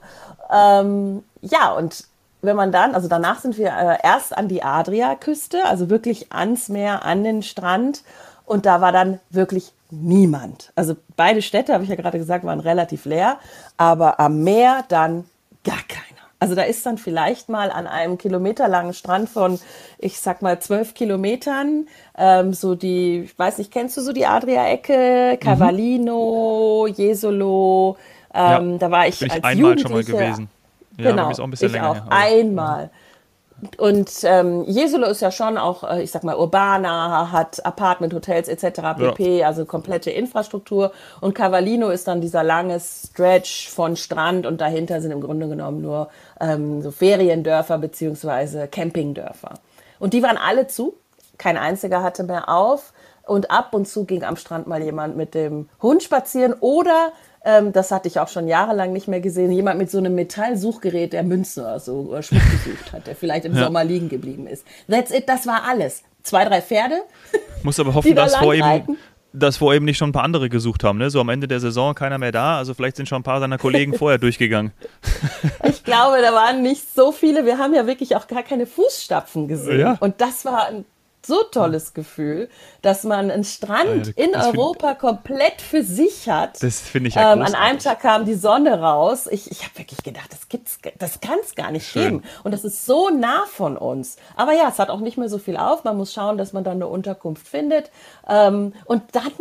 Ähm, 0.51 1.23
ja, 1.41 1.71
und 1.71 2.05
wenn 2.41 2.55
man 2.55 2.71
dann, 2.71 2.95
also 2.95 3.07
danach 3.07 3.39
sind 3.39 3.57
wir 3.57 3.67
äh, 3.67 3.97
erst 4.03 4.35
an 4.37 4.47
die 4.47 4.63
Adriaküste, 4.63 5.65
also 5.65 5.89
wirklich 5.89 6.31
ans 6.31 6.69
Meer, 6.69 7.05
an 7.05 7.23
den 7.23 7.43
Strand. 7.43 8.03
Und 8.45 8.65
da 8.65 8.81
war 8.81 8.91
dann 8.91 9.19
wirklich 9.29 9.73
niemand. 9.91 10.71
Also 10.75 10.95
beide 11.15 11.41
Städte, 11.41 11.73
habe 11.73 11.83
ich 11.83 11.89
ja 11.89 11.95
gerade 11.95 12.17
gesagt, 12.17 12.43
waren 12.43 12.59
relativ 12.59 13.05
leer, 13.05 13.37
aber 13.77 14.19
am 14.19 14.43
Meer 14.43 14.83
dann 14.87 15.25
gar 15.63 15.81
keiner. 15.87 16.10
Also 16.41 16.55
da 16.55 16.63
ist 16.63 16.83
dann 16.87 16.97
vielleicht 16.97 17.49
mal 17.49 17.69
an 17.69 17.85
einem 17.85 18.17
kilometerlangen 18.17 18.95
Strand 18.95 19.29
von, 19.29 19.59
ich 19.99 20.19
sag 20.19 20.41
mal, 20.41 20.59
zwölf 20.59 20.95
Kilometern, 20.95 21.85
ähm, 22.17 22.53
so 22.53 22.73
die, 22.73 23.19
ich 23.25 23.37
weiß 23.37 23.59
nicht, 23.59 23.71
kennst 23.71 23.95
du 23.95 24.01
so 24.01 24.11
die 24.11 24.25
Adria-Ecke, 24.25 25.37
Cavallino, 25.39 26.87
mhm. 26.89 26.95
Jesolo, 26.95 27.95
ähm, 28.33 28.71
ja, 28.71 28.77
da 28.79 28.89
war 28.89 29.07
ich, 29.07 29.19
bin 29.19 29.27
ich 29.27 29.33
als 29.35 29.43
einmal 29.43 29.77
schon 29.77 29.91
mal 29.91 30.03
gewesen. 30.03 30.49
Ja, 30.97 31.11
genau, 31.11 31.29
auch 31.29 31.39
ein 31.39 31.51
bisschen 31.51 31.67
ich 31.67 31.73
länger 31.73 31.91
auch, 31.91 32.01
einmal. 32.09 32.89
Und 33.77 34.09
ähm, 34.23 34.63
Jesolo 34.65 35.07
ist 35.07 35.21
ja 35.21 35.31
schon 35.31 35.57
auch, 35.57 35.83
äh, 35.83 36.01
ich 36.01 36.11
sag 36.11 36.23
mal, 36.23 36.35
urbaner, 36.35 37.31
hat 37.31 37.63
Apartment, 37.65 38.13
Hotels 38.13 38.47
etc. 38.47 38.81
pp, 38.97 39.39
ja. 39.39 39.47
also 39.47 39.65
komplette 39.65 40.09
Infrastruktur. 40.09 40.91
Und 41.19 41.35
Cavallino 41.35 41.89
ist 41.89 42.07
dann 42.07 42.21
dieser 42.21 42.43
lange 42.43 42.79
Stretch 42.79 43.69
von 43.69 43.95
Strand 43.95 44.45
und 44.45 44.61
dahinter 44.61 45.01
sind 45.01 45.11
im 45.11 45.21
Grunde 45.21 45.47
genommen 45.47 45.81
nur 45.81 46.09
ähm, 46.39 46.81
so 46.81 46.91
Feriendörfer 46.91 47.77
beziehungsweise 47.77 48.67
Campingdörfer. 48.67 49.53
Und 49.99 50.13
die 50.13 50.23
waren 50.23 50.37
alle 50.37 50.67
zu, 50.67 50.95
kein 51.37 51.57
einziger 51.57 52.01
hatte 52.01 52.23
mehr 52.23 52.49
auf. 52.49 52.93
Und 53.27 53.51
ab 53.51 53.73
und 53.73 53.87
zu 53.87 54.05
ging 54.05 54.23
am 54.23 54.35
Strand 54.35 54.65
mal 54.65 54.81
jemand 54.81 55.15
mit 55.15 55.35
dem 55.35 55.69
Hund 55.81 56.01
spazieren 56.01 56.55
oder 56.59 57.11
ähm, 57.43 57.71
das 57.73 57.91
hatte 57.91 58.07
ich 58.07 58.19
auch 58.19 58.27
schon 58.27 58.47
jahrelang 58.47 58.93
nicht 58.93 59.07
mehr 59.07 59.21
gesehen. 59.21 59.51
Jemand 59.51 59.79
mit 59.79 59.89
so 59.89 59.97
einem 59.97 60.13
Metallsuchgerät, 60.15 61.13
der 61.13 61.23
Münzen 61.23 61.63
oder 61.63 61.79
so 61.79 62.01
oder 62.09 62.21
Schmuck 62.21 62.41
gesucht 62.51 62.93
hat, 62.93 63.07
der 63.07 63.15
vielleicht 63.15 63.45
im 63.45 63.55
ja. 63.55 63.63
Sommer 63.63 63.83
liegen 63.83 64.09
geblieben 64.09 64.47
ist. 64.47 64.65
That's 64.89 65.11
it, 65.11 65.27
das 65.27 65.47
war 65.47 65.63
alles. 65.67 66.03
Zwei, 66.23 66.45
drei 66.45 66.61
Pferde. 66.61 67.01
Muss 67.63 67.79
aber 67.79 67.93
hoffen, 67.93 68.15
da 68.15 68.23
dass 68.23 68.35
vor 68.35 68.53
ihm 68.53 68.97
dass 69.33 69.57
vor 69.57 69.73
eben 69.73 69.85
nicht 69.85 69.97
schon 69.97 70.09
ein 70.09 70.13
paar 70.13 70.25
andere 70.25 70.49
gesucht 70.49 70.83
haben, 70.83 70.97
ne? 70.97 71.09
So 71.09 71.21
am 71.21 71.29
Ende 71.29 71.47
der 71.47 71.61
Saison 71.61 71.95
keiner 71.95 72.17
mehr 72.17 72.33
da, 72.33 72.57
also 72.57 72.73
vielleicht 72.73 72.97
sind 72.97 73.07
schon 73.07 73.21
ein 73.21 73.23
paar 73.23 73.39
seiner 73.39 73.57
Kollegen 73.57 73.93
vorher 73.97 74.17
durchgegangen. 74.17 74.73
Ich 75.63 75.85
glaube, 75.85 76.17
da 76.21 76.33
waren 76.33 76.61
nicht 76.61 76.93
so 76.93 77.13
viele. 77.13 77.45
Wir 77.45 77.57
haben 77.57 77.73
ja 77.73 77.87
wirklich 77.87 78.17
auch 78.17 78.27
gar 78.27 78.43
keine 78.43 78.65
Fußstapfen 78.65 79.47
gesehen. 79.47 79.79
Ja. 79.79 79.97
Und 80.01 80.19
das 80.19 80.43
war 80.43 80.67
ein 80.67 80.85
so 81.25 81.43
tolles 81.43 81.93
Gefühl, 81.93 82.49
dass 82.81 83.03
man 83.03 83.31
einen 83.31 83.43
Strand 83.43 84.07
ja, 84.07 84.25
in 84.25 84.35
Europa 84.35 84.95
komplett 84.95 85.61
für 85.61 85.83
sich 85.83 86.29
hat. 86.29 86.61
Das 86.63 86.79
finde 86.79 87.09
ich 87.09 87.15
ja 87.15 87.33
ähm, 87.33 87.41
An 87.41 87.55
einem 87.55 87.79
Tag 87.79 88.01
kam 88.01 88.25
die 88.25 88.33
Sonne 88.33 88.79
raus. 88.79 89.27
Ich, 89.29 89.51
ich 89.51 89.63
habe 89.63 89.77
wirklich 89.77 90.03
gedacht, 90.03 90.31
das 90.31 90.49
gibt's, 90.49 90.79
das 90.97 91.21
kann 91.21 91.37
es 91.43 91.55
gar 91.55 91.71
nicht 91.71 91.87
Schön. 91.87 92.03
geben. 92.03 92.23
Und 92.43 92.51
das 92.51 92.63
ist 92.63 92.85
so 92.85 93.09
nah 93.09 93.45
von 93.47 93.77
uns. 93.77 94.17
Aber 94.35 94.53
ja, 94.53 94.69
es 94.69 94.79
hat 94.79 94.89
auch 94.89 94.99
nicht 94.99 95.17
mehr 95.17 95.29
so 95.29 95.37
viel 95.37 95.57
auf. 95.57 95.83
Man 95.83 95.97
muss 95.97 96.13
schauen, 96.13 96.37
dass 96.37 96.53
man 96.53 96.63
dann 96.63 96.75
eine 96.75 96.87
Unterkunft 96.87 97.47
findet. 97.47 97.91
Ähm, 98.27 98.73
und 98.85 99.03
dann 99.13 99.31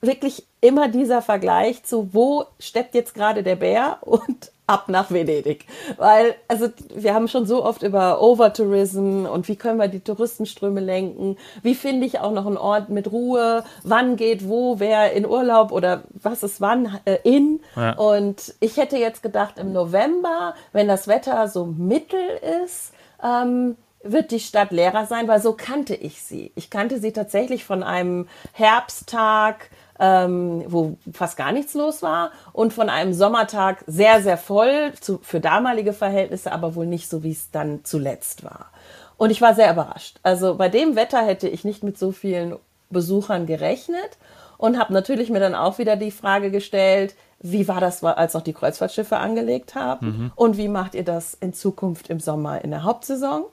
wirklich 0.00 0.46
immer 0.60 0.88
dieser 0.88 1.22
Vergleich 1.22 1.82
zu, 1.84 2.12
wo 2.12 2.44
steppt 2.58 2.94
jetzt 2.94 3.14
gerade 3.14 3.42
der 3.42 3.56
Bär 3.56 3.98
und 4.00 4.52
ab 4.66 4.88
nach 4.88 5.10
Venedig. 5.10 5.64
Weil, 5.96 6.34
also 6.48 6.68
wir 6.94 7.14
haben 7.14 7.28
schon 7.28 7.46
so 7.46 7.64
oft 7.64 7.82
über 7.82 8.20
Overtourism 8.20 9.26
und 9.26 9.48
wie 9.48 9.56
können 9.56 9.78
wir 9.78 9.88
die 9.88 10.00
Touristenströme 10.00 10.80
lenken, 10.80 11.36
wie 11.62 11.74
finde 11.74 12.06
ich 12.06 12.20
auch 12.20 12.32
noch 12.32 12.46
einen 12.46 12.56
Ort 12.56 12.88
mit 12.88 13.10
Ruhe, 13.10 13.64
wann 13.84 14.16
geht 14.16 14.48
wo, 14.48 14.80
wer 14.80 15.12
in 15.12 15.26
Urlaub 15.26 15.72
oder 15.72 16.02
was 16.14 16.42
ist 16.42 16.60
wann 16.60 16.98
äh, 17.04 17.18
in. 17.22 17.60
Ja. 17.76 17.92
Und 17.92 18.54
ich 18.60 18.76
hätte 18.76 18.96
jetzt 18.96 19.22
gedacht, 19.22 19.58
im 19.58 19.72
November, 19.72 20.54
wenn 20.72 20.88
das 20.88 21.08
Wetter 21.08 21.48
so 21.48 21.66
mittel 21.66 22.20
ist, 22.64 22.92
ähm, 23.22 23.76
wird 24.02 24.30
die 24.30 24.40
Stadt 24.40 24.70
leerer 24.70 25.06
sein, 25.06 25.28
weil 25.28 25.40
so 25.40 25.52
kannte 25.52 25.94
ich 25.94 26.22
sie. 26.22 26.52
Ich 26.54 26.70
kannte 26.70 26.98
sie 26.98 27.12
tatsächlich 27.12 27.64
von 27.64 27.82
einem 27.82 28.28
Herbsttag, 28.52 29.70
ähm, 29.98 30.64
wo 30.68 30.96
fast 31.12 31.36
gar 31.36 31.52
nichts 31.52 31.74
los 31.74 32.02
war 32.02 32.30
und 32.52 32.72
von 32.72 32.88
einem 32.88 33.12
Sommertag 33.12 33.84
sehr, 33.86 34.22
sehr 34.22 34.38
voll 34.38 34.92
zu, 35.00 35.18
für 35.22 35.40
damalige 35.40 35.92
Verhältnisse, 35.92 36.52
aber 36.52 36.74
wohl 36.74 36.86
nicht 36.86 37.08
so, 37.08 37.22
wie 37.22 37.32
es 37.32 37.50
dann 37.50 37.80
zuletzt 37.84 38.44
war. 38.44 38.70
Und 39.16 39.30
ich 39.30 39.40
war 39.40 39.54
sehr 39.54 39.72
überrascht. 39.72 40.18
Also 40.22 40.56
bei 40.56 40.68
dem 40.68 40.96
Wetter 40.96 41.24
hätte 41.24 41.48
ich 41.48 41.64
nicht 41.64 41.82
mit 41.82 41.98
so 41.98 42.12
vielen 42.12 42.56
Besuchern 42.90 43.46
gerechnet 43.46 44.18
und 44.58 44.78
habe 44.78 44.92
natürlich 44.92 45.30
mir 45.30 45.40
dann 45.40 45.54
auch 45.54 45.78
wieder 45.78 45.96
die 45.96 46.10
Frage 46.10 46.50
gestellt, 46.50 47.14
wie 47.40 47.68
war 47.68 47.80
das, 47.80 48.02
als 48.02 48.34
noch 48.34 48.42
die 48.42 48.52
Kreuzfahrtschiffe 48.52 49.16
angelegt 49.18 49.74
haben 49.74 50.06
mhm. 50.06 50.32
und 50.36 50.56
wie 50.56 50.68
macht 50.68 50.94
ihr 50.94 51.04
das 51.04 51.34
in 51.34 51.52
Zukunft 51.52 52.08
im 52.08 52.20
Sommer 52.20 52.62
in 52.64 52.70
der 52.70 52.82
Hauptsaison? 52.82 53.44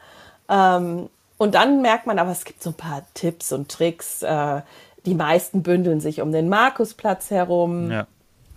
Ähm, 0.50 1.10
und 1.38 1.56
dann 1.56 1.82
merkt 1.82 2.08
man 2.08 2.20
aber, 2.20 2.32
es 2.32 2.46
gibt 2.46 2.64
so 2.64 2.70
ein 2.70 2.76
paar 2.76 3.04
Tipps 3.14 3.52
und 3.52 3.70
Tricks. 3.70 4.24
Äh, 4.24 4.62
die 5.06 5.16
meisten 5.16 5.64
bündeln 5.64 6.00
sich 6.00 6.22
um 6.22 6.32
den 6.32 6.50
Markusplatz 6.50 7.30
herum. 7.30 7.92
Ja. 7.92 8.08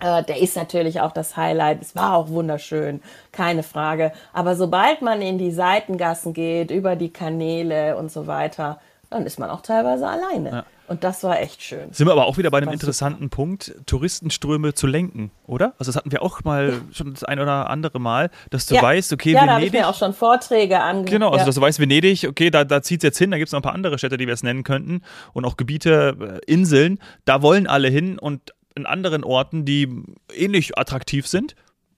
Äh, 0.01 0.25
der 0.25 0.41
ist 0.41 0.57
natürlich 0.57 1.01
auch 1.01 1.13
das 1.13 1.37
Highlight. 1.37 1.81
Es 1.83 1.97
war 1.97 2.17
auch 2.17 2.29
wunderschön, 2.29 3.01
keine 3.33 3.63
Frage. 3.63 4.13
Aber 4.33 4.55
sobald 4.55 5.03
man 5.03 5.23
in 5.23 5.39
die 5.39 5.51
Seitengassen 5.51 6.33
geht, 6.33 6.71
über 6.71 6.97
die 6.97 7.13
Kanäle 7.13 7.97
und 7.97 8.13
so 8.13 8.27
weiter, 8.27 8.79
dann 9.11 9.27
ist 9.27 9.39
man 9.39 9.51
auch 9.51 9.63
teilweise 9.63 10.07
alleine. 10.07 10.51
Ja. 10.51 10.65
Und 10.89 11.03
das 11.03 11.25
war 11.25 11.41
echt 11.41 11.63
schön. 11.63 11.93
Sind 11.93 12.07
wir 12.07 12.13
aber 12.13 12.27
auch 12.27 12.39
wieder 12.39 12.51
bei 12.51 12.59
einem 12.59 12.73
interessanten 12.73 13.25
super. 13.25 13.37
Punkt, 13.37 13.75
Touristenströme 13.87 14.75
zu 14.75 14.87
lenken, 14.87 15.33
oder? 15.47 15.75
Also 15.79 15.91
das 15.91 15.97
hatten 15.97 16.13
wir 16.13 16.23
auch 16.23 16.45
mal 16.45 16.69
ja. 16.69 16.75
schon 16.93 17.13
das 17.13 17.25
ein 17.25 17.41
oder 17.41 17.69
andere 17.71 17.99
Mal, 17.99 18.31
dass 18.51 18.67
du 18.67 18.77
ja. 18.77 18.83
weißt, 18.83 19.13
okay, 19.13 19.33
ja, 19.33 19.41
Venedig. 19.41 19.43
Ja, 19.43 19.47
da 19.47 19.55
habe 19.55 19.67
ich 19.67 19.73
mir 19.73 19.89
auch 19.89 19.99
schon 19.99 20.13
Vorträge 20.13 20.81
angehört. 20.81 21.11
Genau, 21.11 21.31
also 21.31 21.45
dass 21.45 21.55
du 21.57 21.61
weißt, 21.61 21.81
Venedig, 21.81 22.27
okay, 22.29 22.51
da, 22.51 22.65
da 22.65 22.83
zieht 22.83 23.01
es 23.01 23.05
jetzt 23.05 23.19
hin, 23.19 23.33
da 23.33 23.39
gibt 23.39 23.49
es 23.49 23.53
noch 23.53 23.61
ein 23.61 23.63
paar 23.63 23.75
andere 23.75 23.99
Städte, 23.99 24.17
die 24.17 24.27
wir 24.27 24.35
es 24.35 24.45
nennen 24.45 24.63
könnten 24.63 25.03
und 25.33 25.45
auch 25.45 25.57
Gebiete, 25.57 26.41
äh, 26.47 26.53
Inseln, 26.53 27.01
da 27.25 27.43
wollen 27.43 27.67
alle 27.67 27.89
hin 27.89 28.19
und 28.19 28.55
in 28.77 28.87
anderen 28.87 29.25
Orten, 29.25 29.65
die 29.65 30.05
ähnlich 30.33 30.79
attraktiv 30.79 31.27
sind, 31.27 31.57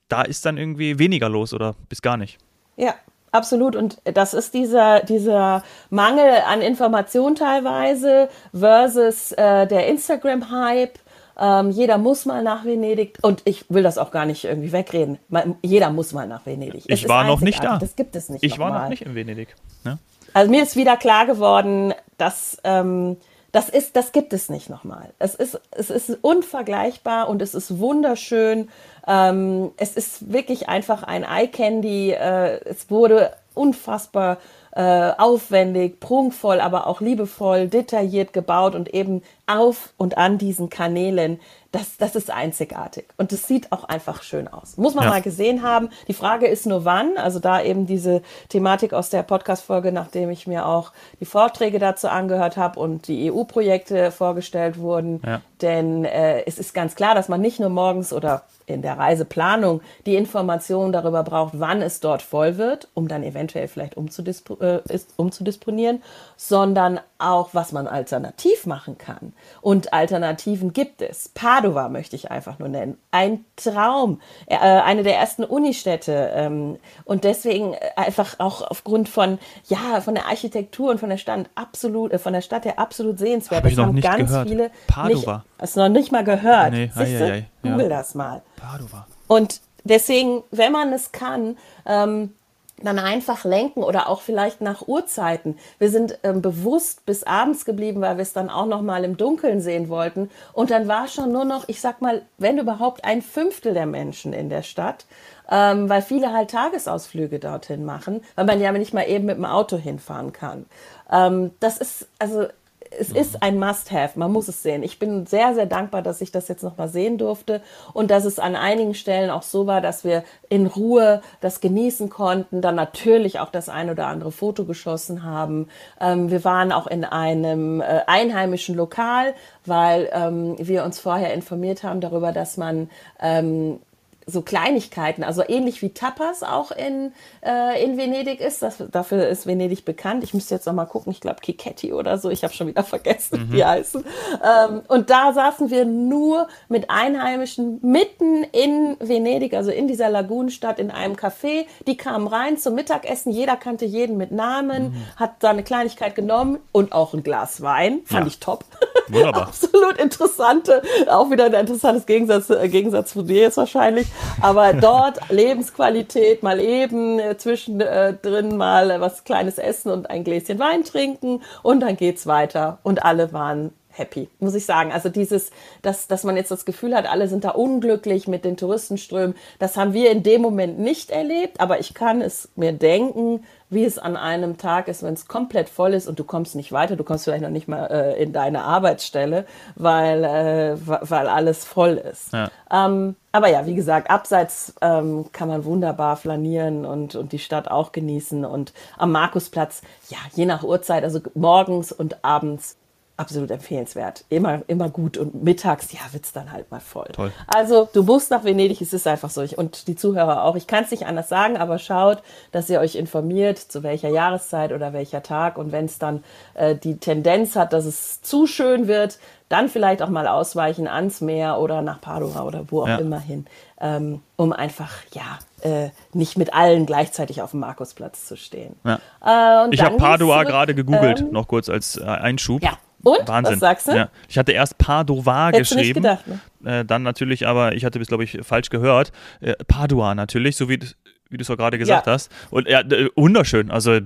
da 0.09 0.23
ist 0.23 0.47
dann 0.47 0.57
irgendwie 0.57 0.99
weniger 0.99 1.29
los 1.29 1.53
oder 1.53 1.75
bis 1.89 2.01
gar 2.01 2.17
nicht. 2.17 2.39
Ja, 2.77 2.95
Absolut. 3.31 3.77
Und 3.77 3.99
das 4.05 4.35
ist 4.35 4.55
dieser, 4.55 5.01
dieser 5.01 5.63
Mangel 5.91 6.31
an 6.47 6.63
Information 6.63 7.35
teilweise 7.35 8.29
versus 8.53 9.33
äh, 9.33 9.67
der 9.67 9.87
Instagram-Hype. 9.89 10.99
Ähm, 11.41 11.71
jeder 11.71 11.99
muss 11.99 12.27
mal 12.27 12.43
nach 12.43 12.65
Venedig. 12.65 13.19
Und 13.23 13.43
ich 13.45 13.65
will 13.69 13.83
das 13.83 13.99
auch 13.99 14.11
gar 14.11 14.25
nicht 14.25 14.45
irgendwie 14.45 14.73
wegreden. 14.73 15.19
Man, 15.29 15.57
jeder 15.63 15.91
muss 15.91 16.13
mal 16.13 16.27
nach 16.27 16.47
Venedig. 16.47 16.85
Ich 16.87 17.05
es 17.05 17.09
war 17.09 17.25
noch 17.25 17.41
nicht 17.41 17.63
da. 17.63 17.79
Das 17.79 17.95
gibt 17.95 18.17
es 18.17 18.29
nicht. 18.29 18.43
Ich 18.43 18.59
war 18.59 18.73
noch, 18.73 18.83
noch 18.83 18.89
nicht 18.89 19.03
in 19.03 19.15
Venedig. 19.15 19.55
Ne? 19.85 19.99
Also 20.35 20.51
mir 20.51 20.63
ist 20.63 20.77
wieder 20.77 20.97
klar 20.97 21.27
geworden, 21.27 21.95
dass 22.17 22.59
ähm, 22.65 23.17
das 23.53 23.69
ist, 23.71 23.97
das 23.97 24.13
gibt 24.13 24.33
es 24.33 24.51
nicht 24.51 24.69
nochmal. 24.69 25.11
Es 25.19 25.35
ist, 25.35 25.59
es 25.71 25.91
ist 25.91 26.19
unvergleichbar 26.21 27.29
und 27.29 27.41
es 27.41 27.55
ist 27.55 27.79
wunderschön. 27.79 28.69
Ähm, 29.07 29.71
es 29.79 29.97
ist 29.97 30.33
wirklich 30.33 30.69
einfach 30.69 31.03
ein 31.03 31.25
Eye 31.25 31.49
Candy. 31.49 32.11
Äh, 32.11 32.61
es 32.65 32.91
wurde 32.91 33.33
unfassbar 33.55 34.37
äh, 34.73 35.13
aufwendig, 35.17 35.99
prunkvoll, 35.99 36.61
aber 36.61 36.87
auch 36.87 37.01
liebevoll, 37.01 37.69
detailliert 37.69 38.33
gebaut 38.33 38.75
und 38.75 38.93
eben 38.95 39.23
auf 39.47 39.95
und 39.97 40.19
an 40.19 40.39
diesen 40.39 40.69
Kanälen 40.69 41.41
das, 41.73 41.97
das 41.99 42.15
ist 42.17 42.31
einzigartig. 42.31 43.07
Und 43.17 43.33
es 43.33 43.47
sieht 43.47 43.73
auch 43.73 43.85
einfach 43.85 44.23
schön 44.23 44.49
aus. 44.49 44.77
Muss 44.77 44.95
man 44.95 45.05
ja. 45.05 45.11
mal 45.11 45.23
gesehen 45.23 45.63
haben. 45.63 45.91
Die 46.07 46.15
Frage 46.15 46.47
ist 46.47 46.67
nur 46.67 46.85
wann. 46.85 47.17
Also 47.17 47.41
da 47.41 47.63
eben 47.63 47.87
diese 47.87 48.23
Thematik 48.49 48.93
aus 48.93 49.11
der 49.11 49.23
Podcast-Folge, 49.23 49.93
nachdem 49.93 50.31
ich 50.31 50.47
mir 50.47 50.67
auch 50.67 50.93
die 51.21 51.27
Vorträge 51.27 51.79
dazu 51.79 52.09
angehört 52.09 52.57
habe 52.57 52.79
und 52.81 53.09
die 53.09 53.31
EU-Projekte 53.31 54.11
vorgestellt 54.11 54.79
wurden. 54.79 55.21
Ja. 55.27 55.43
Denn 55.61 56.05
äh, 56.05 56.45
es 56.47 56.59
ist 56.59 56.75
ganz 56.75 56.95
klar, 56.95 57.15
dass 57.15 57.29
man 57.29 57.41
nicht 57.41 57.61
nur 57.61 57.71
morgens 57.71 58.13
oder 58.13 58.43
in 58.67 58.83
der 58.83 58.99
Reiseplanung 58.99 59.81
die 60.07 60.15
Information 60.15 60.93
darüber 60.93 61.23
braucht, 61.23 61.59
wann 61.59 61.83
es 61.83 62.01
dort 62.01 62.23
voll 62.23 62.59
wird, 62.59 62.89
um 62.95 63.09
dann 63.09 63.23
eventuell 63.23 63.49
eventuell 63.49 63.69
vielleicht 63.69 63.97
umzudispo 63.97 64.59
äh, 64.61 64.81
ist, 64.89 65.15
umzudisponieren, 65.17 66.03
sondern 66.37 67.01
auch, 67.19 67.51
was 67.53 67.73
man 67.73 67.87
alternativ 67.87 68.67
machen 68.67 68.97
kann. 68.99 69.33
Und 69.61 69.93
Alternativen 69.93 70.73
gibt 70.73 71.03
es. 71.03 71.29
Padova 71.31 71.89
möchte 71.89 72.17
ich 72.17 72.31
einfach 72.31 72.59
nur 72.59 72.69
nennen. 72.69 72.97
Ein 73.11 73.45
Traum. 73.57 74.21
Äh, 74.47 74.57
eine 74.59 75.03
der 75.03 75.17
ersten 75.17 75.45
Unistädte. 75.45 76.31
Ähm, 76.35 76.79
und 77.05 77.25
deswegen 77.25 77.75
einfach 77.97 78.37
auch 78.39 78.63
aufgrund 78.63 79.09
von, 79.09 79.39
ja, 79.67 80.01
von 80.01 80.15
der 80.15 80.27
Architektur 80.27 80.91
und 80.91 81.01
von 81.01 81.11
der 81.11 81.17
Stadt 81.19 81.51
absolut, 81.55 82.13
äh, 82.13 82.19
von 82.19 82.33
der 82.33 82.43
Stadt 82.43 82.65
her 82.65 82.79
absolut 82.79 83.19
sehenswert. 83.19 83.63
Hab 83.65 83.71
ich 83.71 83.77
noch 83.77 83.93
nicht 83.93 84.05
ganz 84.05 84.31
gehört. 84.31 84.49
viele. 84.49 84.71
Nicht, 85.09 85.27
hast 85.59 85.77
du 85.77 85.81
noch 85.81 85.89
nicht 85.89 86.13
mal 86.13 86.25
gehört. 86.25 86.73
Nee, 86.73 86.91
Siehste? 86.95 87.25
ei, 87.25 87.31
ei, 87.31 87.33
ei. 87.33 87.47
Google 87.63 87.83
Ja. 87.91 87.97
das 87.99 88.15
mal. 88.15 88.43
Padova. 88.57 89.07
Und 89.27 89.61
deswegen, 89.85 90.43
wenn 90.51 90.73
man 90.73 90.93
es 90.93 91.13
kann, 91.13 91.57
ähm, 91.87 92.35
dann 92.83 92.99
einfach 92.99 93.45
lenken 93.45 93.83
oder 93.83 94.09
auch 94.09 94.21
vielleicht 94.21 94.61
nach 94.61 94.87
Uhrzeiten. 94.87 95.59
Wir 95.79 95.91
sind 95.91 96.19
ähm, 96.23 96.43
bewusst 96.43 97.05
bis 97.07 97.25
abends 97.25 97.65
geblieben, 97.65 98.01
weil 98.01 98.17
wir 98.17 98.23
es 98.23 98.33
dann 98.33 98.51
auch 98.51 98.67
noch 98.67 98.83
mal 98.83 99.05
im 99.05 99.17
Dunkeln 99.17 99.61
sehen 99.61 99.89
wollten. 99.89 100.31
Und 100.53 100.71
dann 100.71 100.89
war 100.89 101.09
schon 101.09 101.33
nur 101.33 101.45
noch, 101.45 101.69
ich 101.69 101.81
sag 101.81 102.01
mal, 102.01 102.23
wenn 102.39 102.59
überhaupt 102.59 103.05
ein 103.05 103.23
Fünftel 103.23 103.75
der 103.75 103.87
Menschen 103.87 104.33
in 104.33 104.49
der 104.49 104.63
Stadt, 104.63 105.07
ähm, 105.51 105.89
weil 105.89 106.03
viele 106.03 106.33
halt 106.33 106.51
Tagesausflüge 106.51 107.39
dorthin 107.39 107.85
machen, 107.85 108.23
weil 108.37 108.45
man 108.45 108.61
ja 108.61 108.71
nicht 108.73 108.95
mal 108.95 109.09
eben 109.09 109.27
mit 109.27 109.37
dem 109.37 109.45
Auto 109.45 109.77
hinfahren 109.77 110.33
kann. 110.33 110.67
Ähm, 111.11 111.53
das 111.61 111.79
ist 111.79 112.09
also 112.19 112.47
es 112.91 113.11
ist 113.11 113.43
ein 113.43 113.59
Must-Have, 113.59 114.19
man 114.19 114.33
muss 114.33 114.49
es 114.49 114.63
sehen. 114.63 114.83
Ich 114.83 114.99
bin 114.99 115.27
sehr, 115.27 115.55
sehr 115.55 115.67
dankbar, 115.67 116.03
dass 116.03 116.21
ich 116.21 116.31
das 116.31 116.49
jetzt 116.49 116.63
noch 116.63 116.77
mal 116.77 116.89
sehen 116.89 117.19
durfte 117.19 117.61
und 117.93 118.11
dass 118.11 118.25
es 118.25 118.39
an 118.39 118.57
einigen 118.57 118.95
Stellen 118.95 119.31
auch 119.31 119.43
so 119.43 119.67
war, 119.67 119.81
dass 119.81 120.05
wir 120.05 120.25
in 120.49 120.67
Ruhe 120.67 121.23
das 121.41 121.61
genießen 121.61 122.09
konnten, 122.09 122.61
dann 122.61 122.75
natürlich 122.75 123.41
auch 123.41 123.51
das 123.51 123.69
ein 123.69 123.91
oder 123.91 124.07
andere 124.07 124.33
Foto 124.33 124.65
geschossen 124.65 125.23
haben. 125.23 125.69
Ähm, 126.01 126.31
wir 126.31 126.45
waren 126.45 126.73
auch 126.73 126.87
in 126.87 127.05
einem 127.05 127.81
äh, 127.81 128.01
einheimischen 128.07 128.75
Lokal, 128.75 129.35
weil 129.65 130.09
ähm, 130.13 130.57
wir 130.59 130.85
uns 130.85 130.99
vorher 130.99 131.35
informiert 131.35 131.83
haben 131.83 132.01
darüber, 132.01 132.33
dass 132.33 132.57
man 132.57 132.91
ähm, 133.21 133.81
so 134.29 134.43
Kleinigkeiten, 134.43 135.25
also 135.25 135.43
ähnlich 135.47 135.81
wie 135.81 135.91
Tapas 135.95 136.43
auch 136.43 136.71
in, 136.71 137.13
äh, 137.43 137.83
in 137.83 137.97
Venedig 137.97 138.41
ist. 138.41 138.63
Das, 138.63 138.77
dafür 138.91 139.27
ist 139.29 139.47
Venedig 139.47 139.85
bekannt. 139.85 140.23
Ich 140.23 140.35
müsste 140.35 140.55
jetzt 140.55 140.67
noch 140.67 140.75
mal 140.75 140.85
gucken, 140.85 141.11
ich 141.11 141.21
glaube 141.21 141.41
Kiketti 141.41 141.93
oder 141.95 142.19
so. 142.19 142.29
Ich 142.29 142.45
habe 142.45 142.53
schon 142.53 142.67
wieder 142.67 142.85
vergessen, 142.85 143.49
wie 143.51 143.57
die 143.57 143.65
heißen. 143.65 144.05
Ähm, 144.45 144.83
und 144.89 145.09
da 145.11 145.33
saßen 145.33 145.71
wir 145.71 145.87
nur 145.87 146.49
mit 146.69 146.91
Einheimischen 146.91 147.79
mitten 147.83 148.45
in 148.45 148.97
Venedig, 149.01 149.55
also 149.55 149.71
in 149.71 149.89
dieser 149.89 150.11
Lagunenstadt, 150.11 150.79
in 150.79 150.91
einem 150.91 151.15
Café. 151.15 151.65
Die 151.87 151.97
kamen 151.97 152.27
rein 152.27 152.59
zum 152.59 152.75
Mittagessen. 152.75 153.33
Jeder 153.33 153.57
kannte 153.57 153.87
jeden 153.87 154.19
mit 154.19 154.31
Namen, 154.31 155.05
hat 155.17 155.37
da 155.41 155.51
eine 155.51 155.63
Kleinigkeit 155.63 156.15
genommen 156.15 156.59
und 156.73 156.93
auch 156.93 157.15
ein 157.15 157.23
Glas 157.23 157.63
Wein. 157.63 158.01
Fand 158.05 158.25
Ja. 158.25 158.27
ich 158.27 158.41
top. 158.41 158.65
Wunderbar. 159.09 159.43
Absolut 159.49 159.97
interessante, 159.99 160.83
auch 161.09 161.31
wieder 161.31 161.47
ein 161.47 161.55
interessantes 161.55 162.05
Gegensatz, 162.05 162.51
äh, 162.51 162.69
Gegensatz 162.69 163.13
zu 163.13 163.23
dir 163.23 163.41
jetzt 163.41 163.57
wahrscheinlich. 163.57 164.07
Aber 164.41 164.73
dort 164.73 165.31
Lebensqualität, 165.31 166.43
mal 166.43 166.61
eben 166.61 167.19
äh, 167.19 167.37
zwischendrin 167.37 168.57
mal 168.57 169.01
was 169.01 169.25
kleines 169.25 169.59
essen 169.59 169.91
und 169.91 170.11
ein 170.11 170.25
Gläschen 170.25 170.59
Wein 170.59 170.85
trinken 170.85 171.43
und 171.63 171.81
dann 171.81 171.97
geht's 171.97 172.27
weiter. 172.27 172.79
Und 172.83 173.05
alle 173.05 173.33
waren 173.33 173.73
happy, 173.99 174.29
muss 174.39 174.55
ich 174.55 174.65
sagen. 174.65 174.93
Also 174.93 175.09
dieses, 175.09 175.51
dass, 175.83 176.07
dass 176.07 176.25
man 176.25 176.37
jetzt 176.37 176.51
das 176.51 176.65
Gefühl 176.65 176.95
hat, 176.95 177.11
alle 177.11 177.29
sind 177.29 177.45
da 177.45 177.51
unglücklich 177.51 178.29
mit 178.29 178.45
den 178.45 178.57
Touristenströmen, 178.57 179.37
das 179.59 179.77
haben 179.77 179.93
wir 179.93 180.11
in 180.11 180.23
dem 180.23 180.41
Moment 180.41 180.79
nicht 180.79 181.11
erlebt, 181.11 181.61
aber 181.61 181.81
ich 181.81 181.95
kann 181.95 182.23
es 182.23 182.49
mir 182.57 182.73
denken, 182.73 183.45
wie 183.71 183.85
es 183.85 183.99
an 183.99 184.17
einem 184.17 184.57
Tag 184.57 184.89
ist, 184.89 185.03
wenn 185.03 185.15
es 185.15 185.29
komplett 185.29 185.69
voll 185.69 185.95
ist 185.95 186.09
und 186.09 186.19
du 186.19 186.25
kommst 186.25 186.55
nicht 186.55 186.73
weiter, 186.73 186.97
du 186.97 187.05
kommst 187.05 187.25
vielleicht 187.25 187.43
noch 187.43 187.51
nicht 187.51 187.69
mal 187.69 187.87
äh, 187.87 188.23
in 188.23 188.33
deine 188.33 188.63
Arbeitsstelle, 188.63 189.45
weil, 189.77 190.25
äh, 190.25 190.77
weil 190.87 191.29
alles 191.29 191.65
voll 191.65 191.95
ist. 191.95 192.33
Ja. 192.33 192.51
Ähm, 192.71 193.17
aber 193.33 193.51
ja, 193.51 193.67
wie 193.67 193.75
gesagt, 193.75 194.11
abseits 194.11 194.75
ähm, 194.81 195.27
kann 195.33 195.49
man 195.49 195.65
wunderbar 195.65 196.17
flanieren 196.17 196.87
und, 196.87 197.15
und 197.15 197.33
die 197.33 197.39
Stadt 197.39 197.71
auch 197.71 197.93
genießen. 197.93 198.45
Und 198.45 198.73
am 198.97 199.13
Markusplatz, 199.13 199.83
ja, 200.09 200.19
je 200.35 200.47
nach 200.47 200.63
Uhrzeit, 200.63 201.05
also 201.05 201.21
morgens 201.35 201.93
und 201.93 202.25
abends 202.25 202.77
absolut 203.19 203.51
empfehlenswert. 203.51 204.25
Immer, 204.31 204.63
immer 204.69 204.89
gut. 204.89 205.19
Und 205.19 205.43
mittags, 205.43 205.93
ja, 205.93 206.01
wird's 206.13 206.33
dann 206.33 206.53
halt 206.53 206.71
mal 206.71 206.81
voll. 206.81 207.09
Toll. 207.13 207.33
Also, 207.47 207.89
du 207.93 208.03
musst 208.03 208.31
nach 208.31 208.45
Venedig, 208.45 208.81
es 208.81 208.93
ist 208.93 209.07
einfach 209.07 209.29
so. 209.29 209.43
Ich, 209.43 209.59
und 209.59 209.89
die 209.89 209.97
Zuhörer 209.97 210.45
auch. 210.45 210.57
Ich 210.57 210.67
kann 210.67 210.85
es 210.85 210.91
nicht 210.91 211.07
anders 211.07 211.29
sagen, 211.29 211.57
aber 211.57 211.79
schaut, 211.79 212.23
dass 212.53 212.71
ihr 212.71 212.81
euch 212.81 212.95
informiert, 212.95 213.59
zu 213.59 213.83
welcher 213.83 214.09
Jahreszeit 214.09 214.73
oder 214.73 214.93
welcher 214.93 215.23
Tag. 215.23 215.59
Und 215.59 215.73
wenn 215.73 215.85
es 215.85 215.99
dann 215.99 216.23
äh, 216.55 216.75
die 216.75 216.97
Tendenz 216.99 217.57
hat, 217.57 217.73
dass 217.73 217.85
es 217.85 218.23
zu 218.23 218.47
schön 218.47 218.87
wird, 218.89 219.19
dann 219.49 219.69
vielleicht 219.69 220.03
auch 220.03 220.11
mal 220.11 220.29
ausweichen 220.29 220.87
ans 220.87 221.21
Meer 221.21 221.59
oder 221.59 221.81
nach 221.83 222.01
Padua 222.01 222.43
oder 222.43 222.65
wo 222.69 222.83
auch 222.83 222.89
Ja. 222.89 222.97
immer 222.99 223.19
hin, 223.19 223.47
ähm, 223.81 224.21
um 224.37 224.53
einfach, 224.53 224.93
ja, 225.13 225.39
äh, 225.63 225.89
nicht 226.13 226.37
mit 226.37 226.53
allen 226.53 226.85
gleichzeitig 226.87 227.41
auf 227.43 227.53
dem 227.53 227.61
Markusplatz 227.61 228.27
zu 228.27 228.37
stehen. 228.37 228.77
Ja. 228.85 229.65
Äh, 229.65 229.69
Ich 229.71 229.83
habe 229.83 229.97
Padua 229.97 230.45
gerade 230.45 230.75
gegoogelt, 230.75 231.21
ähm, 231.21 231.33
noch 231.33 231.49
kurz 231.49 231.69
als 231.71 231.97
äh, 231.97 232.05
Einschub. 232.05 232.63
Ja. 232.63 232.79
Und? 233.03 233.27
Wahnsinn. 233.29 233.55
Was 233.55 233.61
sagst 233.61 233.89
du? 233.89 233.93
Ja. 233.93 234.11
Ich 234.29 234.37
hatte 234.39 234.53
erst 234.53 234.77
Padova 234.79 235.49
Hättest 235.49 235.71
du 235.73 235.77
nicht 235.77 235.95
geschrieben. 235.95 236.03
gedacht, 236.03 236.25
ne? 236.63 236.81
äh, 236.81 236.85
dann 236.85 237.03
natürlich, 237.03 237.47
aber 237.47 237.75
ich 237.75 237.85
hatte 237.85 237.99
bis, 237.99 238.09
glaube 238.09 238.25
ich, 238.25 238.39
falsch 238.43 238.71
gehört. 238.71 239.13
Äh, 239.41 239.55
Padua 239.67 240.15
natürlich, 240.15 240.57
so 240.57 240.69
wie, 240.69 240.79
du- 240.79 240.87
wie 241.31 241.37
du 241.37 241.43
es 241.43 241.51
auch 241.51 241.57
gerade 241.57 241.79
gesagt 241.79 242.07
Ja. 242.07 242.13
hast. 242.13 242.33
Und 242.51 242.69
ja, 242.69 242.83
wunderschön. 243.17 243.71
Also 243.71 243.93
äh, 243.93 244.03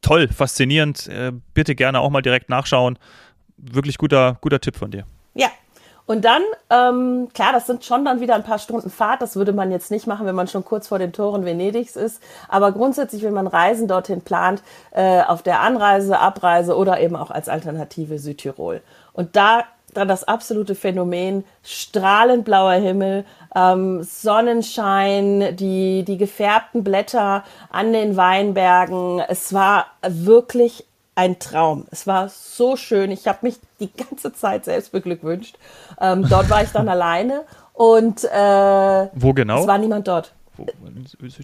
toll, 0.00 0.28
faszinierend. 0.28 1.08
Äh, 1.08 1.32
bitte 1.54 1.74
gerne 1.74 2.00
auch 2.00 2.10
mal 2.10 2.22
direkt 2.22 2.48
nachschauen. 2.48 2.98
Wirklich 3.56 3.98
guter, 3.98 4.38
guter 4.40 4.60
Tipp 4.60 4.76
von 4.76 4.90
dir. 4.90 5.04
Ja. 5.34 5.48
Und 6.06 6.24
dann, 6.24 6.42
ähm, 6.70 7.28
klar, 7.34 7.52
das 7.52 7.66
sind 7.66 7.84
schon 7.84 8.04
dann 8.04 8.20
wieder 8.20 8.36
ein 8.36 8.44
paar 8.44 8.60
Stunden 8.60 8.90
Fahrt. 8.90 9.22
Das 9.22 9.34
würde 9.34 9.52
man 9.52 9.72
jetzt 9.72 9.90
nicht 9.90 10.06
machen, 10.06 10.26
wenn 10.26 10.36
man 10.36 10.46
schon 10.46 10.64
kurz 10.64 10.88
vor 10.88 10.98
den 10.98 11.12
Toren 11.12 11.44
Venedigs 11.44 11.96
ist. 11.96 12.22
Aber 12.48 12.70
grundsätzlich, 12.72 13.22
wenn 13.22 13.34
man 13.34 13.48
Reisen 13.48 13.88
dorthin 13.88 14.20
plant, 14.20 14.62
äh, 14.92 15.22
auf 15.22 15.42
der 15.42 15.60
Anreise, 15.60 16.18
Abreise 16.18 16.76
oder 16.76 17.00
eben 17.00 17.16
auch 17.16 17.30
als 17.30 17.48
Alternative 17.48 18.18
Südtirol. 18.18 18.82
Und 19.12 19.34
da 19.34 19.64
dann 19.94 20.08
das 20.08 20.24
absolute 20.24 20.74
Phänomen, 20.74 21.44
strahlend 21.62 22.44
blauer 22.44 22.74
Himmel, 22.74 23.24
ähm, 23.54 24.02
Sonnenschein, 24.02 25.56
die, 25.56 26.04
die 26.04 26.18
gefärbten 26.18 26.84
Blätter 26.84 27.44
an 27.70 27.92
den 27.92 28.16
Weinbergen. 28.16 29.20
Es 29.26 29.54
war 29.54 29.86
wirklich 30.06 30.86
ein 31.16 31.38
Traum. 31.38 31.86
Es 31.90 32.06
war 32.06 32.28
so 32.28 32.76
schön. 32.76 33.10
Ich 33.10 33.26
habe 33.26 33.38
mich 33.42 33.56
die 33.80 33.90
ganze 33.92 34.32
Zeit 34.32 34.64
selbst 34.64 34.92
beglückwünscht. 34.92 35.58
Ähm, 36.00 36.28
dort 36.28 36.48
war 36.48 36.62
ich 36.62 36.70
dann 36.70 36.88
alleine 36.90 37.44
und 37.72 38.22
äh, 38.24 39.08
Wo 39.14 39.32
genau? 39.32 39.60
es 39.60 39.66
war 39.66 39.78
niemand 39.78 40.06
dort. 40.06 40.32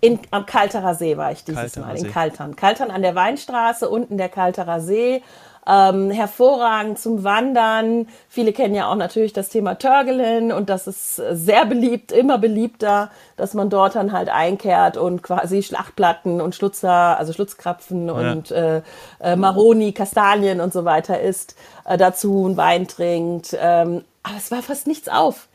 In, 0.01 0.21
am 0.31 0.47
Kalterer 0.47 0.95
See 0.95 1.17
war 1.17 1.33
ich 1.33 1.45
dieses 1.45 1.61
Kalterer 1.61 1.87
Mal, 1.87 1.99
See. 1.99 2.07
in 2.07 2.13
Kaltern. 2.13 2.57
Kaltern 2.57 2.91
an 2.91 3.03
der 3.03 3.15
Weinstraße, 3.15 3.89
unten 3.89 4.17
der 4.17 4.29
Kalterer 4.29 4.81
See. 4.81 5.23
Ähm, 5.64 6.11
hervorragend 6.11 6.98
zum 6.98 7.22
Wandern. 7.22 8.09
Viele 8.29 8.53
kennen 8.53 8.75
ja 8.75 8.90
auch 8.90 8.96
natürlich 8.96 9.33
das 9.33 9.48
Thema 9.48 9.77
Törgelen 9.77 10.51
und 10.51 10.68
das 10.68 10.88
ist 10.88 11.20
äh, 11.20 11.37
sehr 11.37 11.66
beliebt, 11.66 12.11
immer 12.11 12.38
beliebter, 12.38 13.11
dass 13.37 13.55
man 13.55 13.70
dort 13.70 13.94
dann 13.94 14.11
halt 14.11 14.29
einkehrt 14.29 14.96
und 14.96 15.22
quasi 15.22 15.62
Schlachtplatten 15.62 16.40
und 16.40 16.57
Schlutzer, 16.57 17.16
also 17.16 17.33
Schlutzkrapfen 17.33 18.11
und 18.11 18.51
äh, 18.51 18.83
äh, 19.20 19.37
Maroni, 19.37 19.92
Kastanien 19.92 20.61
und 20.61 20.72
so 20.72 20.85
weiter 20.85 21.20
isst, 21.20 21.55
äh, 21.85 21.96
dazu 21.96 22.44
einen 22.44 22.57
Wein 22.57 22.88
trinkt. 22.88 23.57
Ähm, 23.57 24.03
aber 24.25 24.37
es 24.37 24.51
war 24.51 24.62
fast 24.62 24.88
nichts 24.88 25.09
auf. 25.09 25.46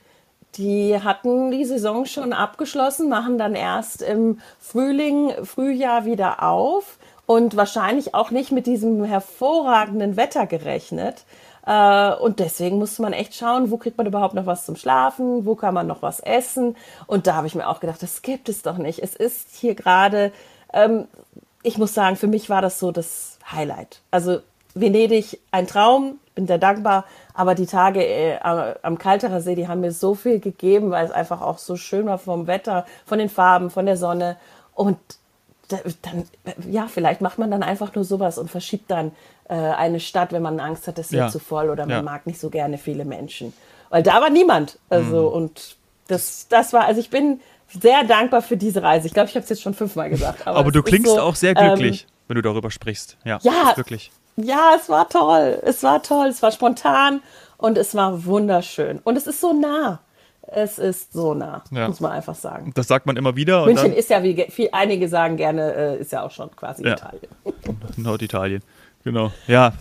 Die 0.56 1.00
hatten 1.04 1.52
die 1.52 1.66
Saison 1.66 2.06
schon 2.06 2.34
abgeschlossen, 2.34 3.10
machen 3.10 3.38
dann 3.38 3.56
erst 3.56 4.02
im 4.02 4.40
Frühling, 4.60 5.34
Frühjahr 5.44 6.06
wieder 6.06 6.44
auf 6.44 6.98
und 7.28 7.56
wahrscheinlich 7.56 8.16
auch 8.16 8.32
nicht 8.32 8.52
mit 8.52 8.66
diesem 8.66 9.04
hervorragenden 9.04 10.18
Wetter 10.18 10.48
gerechnet. 10.48 11.26
Äh, 11.68 12.14
Und 12.14 12.40
deswegen 12.40 12.80
musste 12.80 13.02
man 13.04 13.14
echt 13.14 13.36
schauen, 13.36 13.70
wo 13.70 13.78
kriegt 13.78 13.98
man 13.98 14.08
überhaupt 14.08 14.34
noch 14.34 14.46
was 14.48 14.66
zum 14.66 14.78
Schlafen, 14.78 15.46
wo 15.46 15.54
kann 15.56 15.74
man 15.74 15.86
noch 15.86 16.02
was 16.02 16.22
essen. 16.22 16.76
Und 17.06 17.28
da 17.28 17.36
habe 17.36 17.46
ich 17.46 17.54
mir 17.54 17.68
auch 17.68 17.82
gedacht, 17.82 18.02
das 18.02 18.22
gibt 18.22 18.50
es 18.50 18.62
doch 18.64 18.78
nicht. 18.78 19.00
Es 19.04 19.16
ist 19.16 19.56
hier 19.56 19.76
gerade, 19.76 20.32
ähm, 20.74 21.08
ich 21.64 21.78
muss 21.78 21.94
sagen, 21.94 22.16
für 22.16 22.28
mich 22.28 22.50
war 22.50 22.62
das 22.62 22.80
so 22.80 22.92
das 22.92 23.38
Highlight. 23.52 24.02
Also 24.10 24.40
Venedig, 24.74 25.42
ein 25.52 25.68
Traum, 25.68 26.20
bin 26.34 26.48
sehr 26.48 26.60
dankbar, 26.60 27.04
aber 27.34 27.56
die 27.56 27.66
Tage 27.66 28.06
äh, 28.06 28.40
am 28.84 28.98
Kalterer 28.98 29.42
See, 29.42 29.56
die 29.56 29.68
haben 29.68 29.82
mir 29.82 29.92
so 29.92 30.16
viel 30.16 30.40
gegeben, 30.40 30.92
weil 30.92 31.06
es 31.06 31.12
einfach 31.12 31.42
auch 31.42 31.58
so 31.58 31.76
schön 31.76 32.06
war 32.06 32.20
vom 32.20 32.48
Wetter, 32.48 32.86
von 33.06 33.20
den 33.20 33.30
Farben, 33.30 33.70
von 33.70 33.86
der 33.86 33.98
Sonne 33.98 34.38
und 34.76 34.98
dann, 35.68 36.24
ja, 36.70 36.88
vielleicht 36.88 37.22
macht 37.22 37.38
man 37.38 37.52
dann 37.52 37.64
einfach 37.64 37.94
nur 37.96 38.04
sowas 38.04 38.38
und 38.38 38.50
verschiebt 38.50 38.90
dann 38.90 39.12
äh, 39.50 39.54
eine 39.56 40.00
Stadt, 40.00 40.32
wenn 40.34 40.42
man 40.42 40.60
Angst 40.60 40.88
hat, 40.88 41.00
es 41.00 41.12
wird 41.12 41.24
Ja. 41.24 41.30
zu 41.30 41.40
voll 41.40 41.70
oder 41.70 41.84
man 41.86 41.92
Ja. 41.98 42.02
mag 42.02 42.28
nicht 42.28 42.40
so 42.40 42.50
gerne 42.50 42.78
viele 42.78 43.06
Menschen. 43.06 43.54
Weil 43.90 44.04
da 44.04 44.20
war 44.22 44.30
niemand. 44.30 44.80
Also, 44.90 45.22
Mhm. 45.30 45.36
und 45.36 45.76
das, 46.08 46.48
das 46.50 46.74
war, 46.74 46.86
also 46.86 47.00
ich 47.00 47.10
bin 47.10 47.40
sehr 47.82 48.04
dankbar 48.04 48.42
für 48.42 48.58
diese 48.58 48.82
Reise. 48.84 49.08
Ich 49.08 49.14
glaube, 49.14 49.30
ich 49.30 49.36
habe 49.36 49.44
es 49.44 49.50
jetzt 49.50 49.62
schon 49.62 49.74
fünfmal 49.74 50.10
gesagt. 50.10 50.46
Aber, 50.48 50.60
aber 50.60 50.72
du 50.72 50.84
klingst 50.84 51.12
so, 51.12 51.20
auch 51.22 51.36
sehr 51.36 51.54
glücklich, 51.54 52.04
ähm, 52.04 52.10
wenn 52.28 52.36
du 52.36 52.42
darüber 52.42 52.72
sprichst. 52.72 53.18
Ja, 53.24 53.40
ja 53.42 53.74
wirklich. 53.76 54.12
Ja, 54.38 54.72
es 54.80 54.88
war 54.90 55.08
toll. 55.10 55.60
Es 55.64 55.84
war 55.84 56.04
toll. 56.04 56.28
Es 56.28 56.42
war 56.44 56.52
spontan 56.52 57.22
und 57.58 57.78
es 57.78 57.96
war 57.96 58.26
wunderschön. 58.26 59.00
Und 59.04 59.18
es 59.18 59.28
ist 59.28 59.42
so 59.42 59.54
nah. 59.54 60.00
Es 60.50 60.80
ist 60.80 61.12
so 61.12 61.34
nah, 61.34 61.62
ja. 61.72 61.88
muss 61.88 62.00
man 62.00 62.14
einfach 62.14 62.36
sagen. 62.36 62.72
Das 62.74 62.88
sagt 62.88 63.06
man 63.06 63.18
immer 63.18 63.36
wieder. 63.36 63.66
München 63.66 63.94
ist 63.94 64.10
ja, 64.10 64.24
wie 64.24 64.48
viel, 64.50 64.70
einige 64.72 65.10
sagen 65.10 65.36
gerne, 65.36 65.74
äh, 65.74 66.00
ist 66.00 66.14
ja 66.14 66.24
auch 66.24 66.32
schon 66.32 66.56
quasi 66.56 66.84
ja. 66.86 66.94
Italien. 66.94 67.28
Norditalien, 67.98 68.64
genau. 69.04 69.32
Ja, 69.48 69.74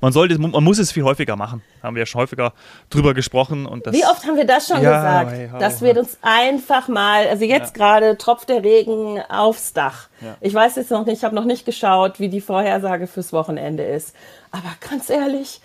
man 0.00 0.12
sollte, 0.12 0.38
man 0.38 0.62
muss 0.64 0.78
es 0.78 0.92
viel 0.92 1.04
häufiger 1.04 1.36
machen. 1.36 1.62
Haben 1.82 1.96
wir 1.96 2.00
ja 2.00 2.06
schon 2.06 2.20
häufiger 2.20 2.52
drüber 2.90 3.14
gesprochen. 3.14 3.66
Und 3.66 3.86
das, 3.86 3.94
Wie 3.94 4.04
oft 4.04 4.26
haben 4.26 4.36
wir 4.36 4.46
das 4.46 4.66
schon 4.66 4.82
ja, 4.82 4.96
gesagt? 4.96 5.30
Hey, 5.30 5.50
oh, 5.54 5.58
dass 5.58 5.80
wir 5.80 5.96
uns 5.96 6.18
einfach 6.20 6.88
mal, 6.88 7.26
also 7.28 7.44
jetzt 7.44 7.76
ja. 7.76 7.84
gerade 7.84 8.18
tropft 8.18 8.48
der 8.48 8.62
Regen 8.62 9.20
aufs 9.28 9.72
Dach. 9.72 10.08
Ja. 10.20 10.36
Ich 10.40 10.52
weiß 10.52 10.76
jetzt 10.76 10.90
noch 10.90 11.06
nicht, 11.06 11.18
ich 11.18 11.24
habe 11.24 11.34
noch 11.34 11.44
nicht 11.44 11.64
geschaut, 11.64 12.20
wie 12.20 12.28
die 12.28 12.40
Vorhersage 12.40 13.06
fürs 13.06 13.32
Wochenende 13.32 13.84
ist. 13.84 14.14
Aber 14.50 14.74
ganz 14.90 15.08
ehrlich, 15.08 15.60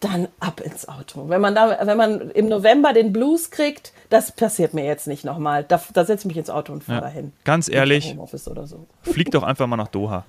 dann 0.00 0.28
ab 0.40 0.60
ins 0.60 0.88
Auto. 0.88 1.28
Wenn 1.28 1.40
man 1.40 1.54
da, 1.54 1.78
wenn 1.82 1.96
man 1.96 2.30
im 2.30 2.48
November 2.48 2.92
den 2.92 3.12
Blues 3.12 3.50
kriegt, 3.50 3.92
das 4.08 4.32
passiert 4.32 4.74
mir 4.74 4.84
jetzt 4.84 5.06
nicht 5.06 5.24
nochmal. 5.24 5.64
Da, 5.64 5.80
da 5.92 6.04
setze 6.04 6.22
ich 6.22 6.28
mich 6.28 6.38
ins 6.38 6.50
Auto 6.50 6.72
und 6.72 6.82
fahre 6.84 7.02
dahin. 7.02 7.32
Ganz 7.44 7.68
ehrlich, 7.68 8.16
so. 8.64 8.86
flieg 9.02 9.30
doch 9.30 9.42
einfach 9.42 9.66
mal 9.66 9.76
nach 9.76 9.88
Doha. 9.88 10.24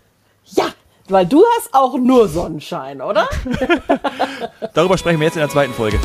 Ja, 0.45 0.65
weil 1.07 1.25
du 1.25 1.43
hast 1.57 1.73
auch 1.73 1.97
nur 1.97 2.27
Sonnenschein, 2.27 3.01
oder? 3.01 3.27
Darüber 4.73 4.97
sprechen 4.97 5.19
wir 5.19 5.27
jetzt 5.27 5.35
in 5.35 5.41
der 5.41 5.49
zweiten 5.49 5.73
Folge. 5.73 5.99